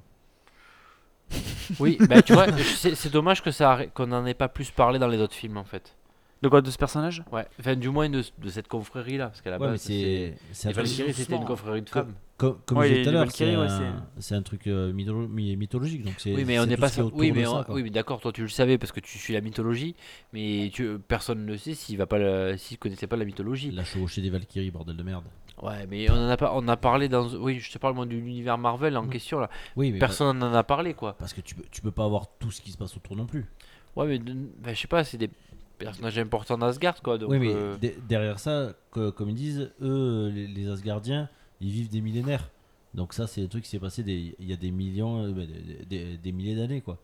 [1.80, 2.46] Oui, bah, tu vois,
[2.94, 5.56] c'est dommage que ça arrête- qu'on n'en ait pas plus parlé dans les autres films
[5.56, 5.96] en fait.
[6.42, 7.22] De quoi de ce personnage?
[7.32, 9.80] Ouais, enfin du moins de, de cette confrérie là, parce qu'à la Ouais, mais base,
[9.80, 10.36] c'est.
[10.52, 12.12] c'est Les Valkyries c'était une confrérie de femmes.
[12.36, 14.42] Comme, comme Ouais, je disais les tout à l'heure, c'est Valkyries, ouais, un, c'est un
[14.42, 16.02] truc euh, mytholo- my- mythologique.
[16.02, 18.48] Donc c'est, Oui, mais on n'est pas Oui, mais, oui, mais d'accord, toi tu le
[18.48, 19.94] savais parce que tu suis la mythologie,
[20.32, 23.70] mais tu, personne ne sait s'il va pas, le- s'il connaissait pas la mythologie.
[23.70, 25.24] La chevauchée des Valkyries, bordel de merde.
[25.62, 28.04] Ouais, mais on en a pas, on a parlé dans, oui, je te parle moi
[28.04, 29.10] de l'univers Marvel en Mm.
[29.10, 29.48] question là.
[29.76, 31.14] Oui, mais Personne n'en a parlé quoi.
[31.16, 33.24] Parce que tu peux, tu peux pas avoir tout ce qui se passe autour non
[33.26, 33.46] plus.
[33.94, 35.30] Ouais, mais ben, je sais pas, c'est des
[35.78, 37.18] personnages importants d'Asgard quoi.
[37.18, 41.28] Donc, oui, mais euh, de- derrière ça, que- comme ils disent, eux, les, les Asgardiens,
[41.60, 42.50] ils vivent des millénaires.
[42.94, 45.32] Donc ça, c'est un truc qui s'est passé des- il y a des millions, euh,
[45.32, 46.98] des, des- des milliers d'années, quoi.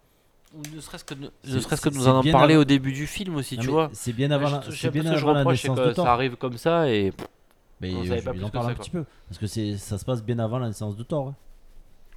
[0.52, 1.28] ou ne serait-ce que, ne
[1.60, 3.90] serait-ce que nous en avant- au début du film aussi, Non, tu vois.
[3.92, 5.92] C'est bien avant, la, Je- c'est bien ce que je avant la naissance que de
[5.92, 6.04] Thor.
[6.06, 7.12] ça arrive comme ça et
[7.80, 8.74] Mais on euh, je- pas ils plus en ça, un quoi.
[8.84, 9.04] petit peu.
[9.28, 11.28] Parce que c'est, ça se passe bien avant la naissance de Thor.
[11.28, 11.34] hein.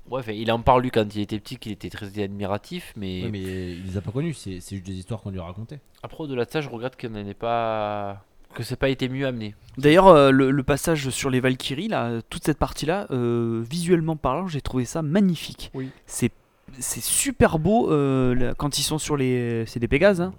[0.09, 3.23] Ouais, enfin, il en parle lui quand il était petit, qu'il était très admiratif, mais,
[3.23, 3.39] Ouais, mais
[3.73, 5.79] il les a pas connus, c'est, c'est juste des histoires qu'on lui a racontées.
[6.03, 8.23] après au-delà de ça, je regrette qu'on n'en ait pas,
[8.53, 9.55] que c'est pas été mieux amené.
[9.77, 14.47] D'ailleurs, euh, le, le passage sur les Valkyries, là, toute cette partie-là, euh, visuellement parlant,
[14.47, 15.71] j'ai trouvé ça magnifique.
[15.73, 15.89] Oui.
[16.05, 16.31] C'est
[16.79, 20.33] c'est super beau euh, là, quand ils sont sur les c'est des Pégases hein,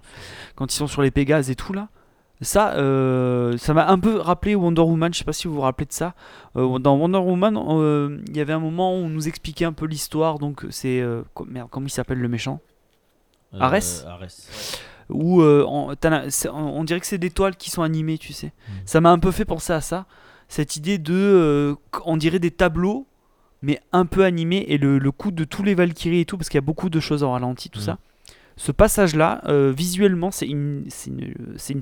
[0.55, 1.87] quand ils sont sur les Pégases et tout là
[2.41, 5.61] ça euh, ça m'a un peu rappelé Wonder Woman je sais pas si vous vous
[5.61, 6.13] rappelez de ça
[6.57, 9.73] Euh, dans Wonder Woman euh, il y avait un moment où on nous expliquait un
[9.73, 11.01] peu l'histoire donc c'est
[11.47, 12.59] merde comment il s'appelle le méchant?
[13.57, 14.81] Arès Arès.
[15.09, 15.95] où on,
[16.83, 18.47] dirait que c'est des toiles qui sont animées, tu sais.
[18.47, 18.71] Mm.
[18.85, 20.05] Ça m'a un peu fait penser à ça,
[20.49, 21.75] cette idée de,
[22.05, 23.07] on dirait des tableaux,
[23.61, 26.49] mais un peu animés, et le, le coup de tous les Valkyries et tout, parce
[26.49, 27.83] qu'il y a beaucoup de choses en ralenti, tout Mm.
[27.83, 27.97] ça.
[28.57, 30.85] Ce passage-là, euh, visuellement, c'est une,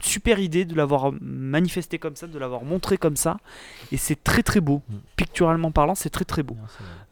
[0.01, 3.37] super idée de l'avoir manifesté comme ça, de l'avoir montré comme ça,
[3.91, 4.81] et c'est très très beau.
[4.89, 4.95] Mm.
[5.15, 6.57] Picturalement parlant, c'est très très beau.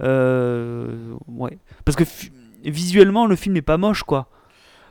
[0.01, 1.59] Euh, ouais.
[1.85, 2.03] Parce que
[2.63, 4.27] visuellement, le film n'est pas moche, quoi.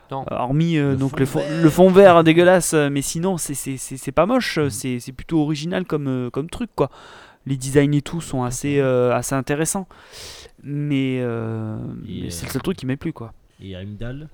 [0.09, 0.25] Non.
[0.31, 1.63] Euh, Hormis euh, Le donc fond le, fond, vert.
[1.63, 4.57] le fond vert hein, dégueulasse, mais sinon, c'est- pas moche.
[4.57, 4.69] Mm.
[4.69, 6.89] C'est plutôt original comme, comme truc, quoi.
[7.45, 9.87] Les designs et tout sont assez, euh, assez intéressants.
[10.63, 11.77] Mais, euh,
[12.29, 13.33] c'est le seul truc qui m'est plu, quoi.
[13.59, 14.29] Et Heimdall,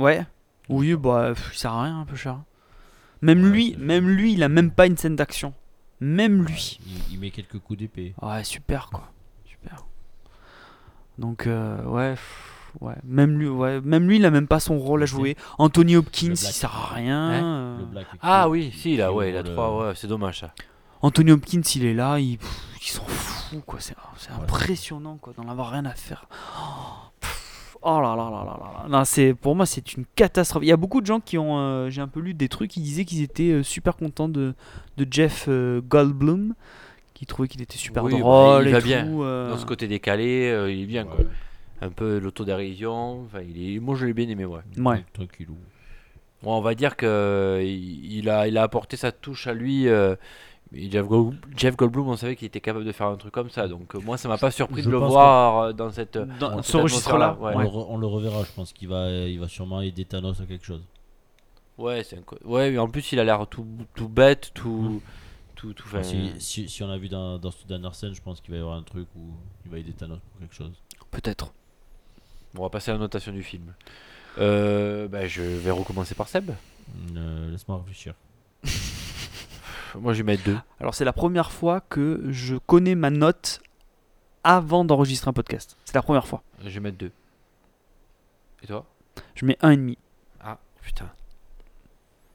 [0.00, 0.26] Ouais.
[0.68, 2.38] Oui, bah, pff, il sert à rien, un peu cher.
[3.22, 5.52] Même Ouais, lui, c'est- même lui, il a même pas une scène d'action.
[6.00, 6.78] Même lui.
[6.86, 8.14] il, il met quelques coups d'épée.
[8.22, 9.10] Ouais, super quoi.
[9.44, 9.84] Super.
[11.18, 14.78] Donc euh, ouais, pff, ouais, même lui, ouais, même lui, il a même pas son
[14.78, 15.36] rôle à jouer.
[15.58, 16.52] Anthony Hopkins, il Black.
[16.54, 17.28] sert à rien.
[17.30, 17.78] Hein euh.
[17.80, 20.54] Le Black Ah oui, si, là, ouais, il a trois, le- ouais, c'est dommage ça.
[21.02, 23.80] Anthony Hopkins, il est là, il, pff, il s'en fout quoi.
[23.80, 23.94] C'est
[24.30, 26.26] impressionnant quoi, d'en avoir rien à faire.
[26.58, 27.39] Oh, pff,
[27.82, 28.88] oh là là là là là là.
[28.88, 30.62] Non, c'est pour moi c'est une catastrophe.
[30.64, 32.70] Il y a beaucoup de gens qui ont, euh, j'ai un peu lu des trucs,
[32.70, 34.54] qui disaient qu'ils étaient euh, super contents de,
[34.96, 36.54] de Jeff euh, Goldblum,
[37.14, 38.86] qui trouvaient qu'il était super Oui, bah, drôle il et va tout.
[38.86, 39.06] bien.
[39.22, 39.50] euh.
[39.50, 41.18] Dans ce côté décalé, euh, il est bien, quoi.
[41.82, 43.80] Un peu l'autodérision, enfin, il est...
[43.80, 44.60] moi je l'ai bien aimé, ouais.
[44.78, 45.04] Ouais.
[45.14, 45.56] Tranquillou.
[46.42, 49.86] Bon, on va dire que il il a, il a apporté sa touche à lui.
[50.72, 53.66] Jeff, Gold- Jeff Goldblum, on savait qu'il était capable de faire un truc comme ça,
[53.66, 56.16] donc euh, moi ça m'a pas surpris Je de le pense voir euh, dans cette.
[56.38, 59.48] Dans ce registre-là, On, le re- on le reverra, je pense qu'il va, il va
[59.48, 60.82] sûrement aider Thanos à quelque chose.
[61.78, 65.00] Ouais, c'est ouais, mais en plus il a l'air tout, tout bête, tout, Mhm.
[65.56, 65.88] tout, tout.
[66.02, 68.58] Si, si, si on a vu dans, dans cette dernière scène, je pense qu'il va
[68.58, 69.20] y avoir un truc où
[69.64, 70.72] il va aider Thanos pour quelque chose.
[71.10, 71.52] Peut-être.
[72.56, 73.72] On va passer à la notation du film.
[74.38, 76.50] Euh, bah, je vais recommencer par Seb.
[77.16, 78.14] Euh, Laisse-moi réfléchir.
[79.98, 80.58] Moi je vais mettre deux.
[80.80, 83.62] Alors c'est la première fois que je connais ma note
[84.44, 85.76] avant d'enregistrer un podcast.
[85.84, 86.42] C'est la première fois.
[86.64, 87.12] Je vais mettre deux.
[88.62, 88.86] Et toi?
[89.34, 89.98] Je mets un et demi.
[90.40, 91.10] Ah putain.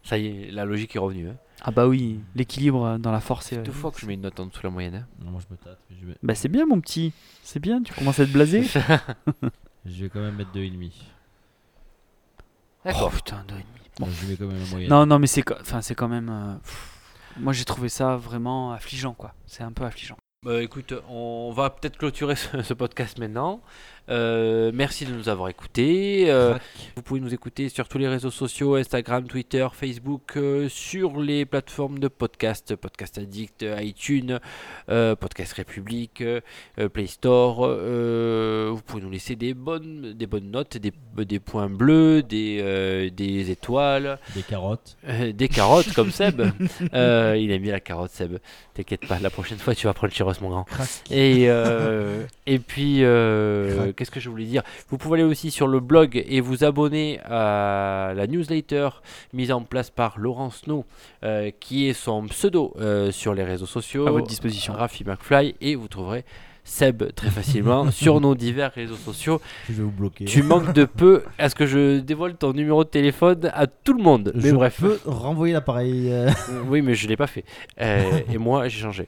[0.04, 1.30] Ça y est, la logique est revenue.
[1.30, 1.36] Hein.
[1.62, 3.52] Ah bah oui, l'équilibre euh, dans la force.
[3.54, 4.96] est- Deux fois que je mets une note en dessous de la moyenne.
[4.96, 5.08] hein.
[5.24, 7.12] Non, moi je me tâte, mais je vais, Bah c'est bien mon petit.
[7.44, 8.64] C'est bien, tu commences à être blasé.
[9.86, 10.92] je vais quand même mettre 2,5.
[12.86, 13.66] oh putain, deux et demi.
[14.00, 14.08] Bon.
[14.08, 14.90] Je mets quand même la moyenne.
[14.90, 16.30] Non, non, mais c'est co- enfin, c'est quand même.
[16.30, 16.95] euh, pff,
[17.38, 19.34] Moi j'ai trouvé ça vraiment affligeant quoi.
[19.46, 20.18] C'est un peu affligeant.
[20.44, 23.62] Bah, écoute, on va peut-être clôturer ce, ce podcast maintenant.
[24.10, 26.26] Euh, merci de nous avoir écoutés.
[26.30, 26.56] Euh,
[26.96, 31.46] vous pouvez nous écouter sur tous les réseaux sociaux, Instagram, Twitter, Facebook, euh, sur les
[31.46, 34.40] plateformes de podcast, Podcast Addict, iTunes,
[34.88, 36.24] Podcast République,
[36.94, 37.68] Play Store.
[37.68, 43.52] vous pouvez nous laisser des bonnes, des bonnes notes, des, des points bleus, des, des
[43.52, 44.98] étoiles, Des carottes.
[45.34, 46.42] des carottes comme Seb.
[46.94, 48.38] Il aime bien la carotte, Seb.
[48.74, 50.64] T'inquiète pas, la prochaine fois tu vas prendre le chirros, mon grand.
[50.66, 50.90] Crac.
[51.10, 51.46] Et,
[52.46, 53.04] et puis.
[53.96, 57.20] Qu'est-ce que je voulais dire Vous pouvez aller aussi sur le blog et vous abonner
[57.26, 58.90] à la newsletter
[59.34, 60.86] mise en place par Laurent Snow,
[61.24, 64.08] euh, qui est son pseudo euh, sur les réseaux sociaux.
[64.08, 64.74] À votre disposition.
[64.74, 66.26] Rafi McFly, et vous trouverez
[66.68, 69.40] Seb très facilement sur nos divers réseaux sociaux.
[69.70, 70.26] Je vais vous bloquer.
[70.26, 73.94] Tu manques de peu à ce que je dévoile ton numéro de téléphone à tout
[73.94, 74.32] le monde.
[74.34, 74.78] Mais je bref.
[74.80, 76.12] peux renvoyer l'appareil.
[76.12, 76.32] euh,
[76.68, 77.46] Oui, mais je l'ai pas fait.
[77.80, 79.08] Euh, et moi, j'ai changé.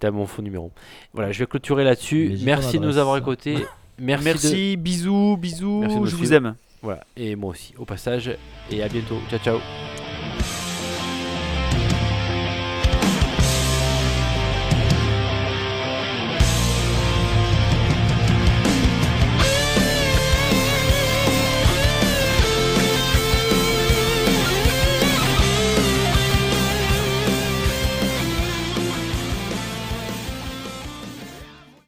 [0.00, 0.72] T'as mon faux numéro.
[1.12, 2.38] Voilà, je vais clôturer là-dessus.
[2.44, 3.56] Merci de nous avoir écoutés.
[3.98, 4.24] Merci.
[4.24, 6.54] Merci, de- bisous, bisous, Merci je vous aime.
[6.82, 8.30] Voilà, et moi aussi, au passage.
[8.70, 9.18] Et à bientôt.
[9.30, 10.03] Ciao, ciao.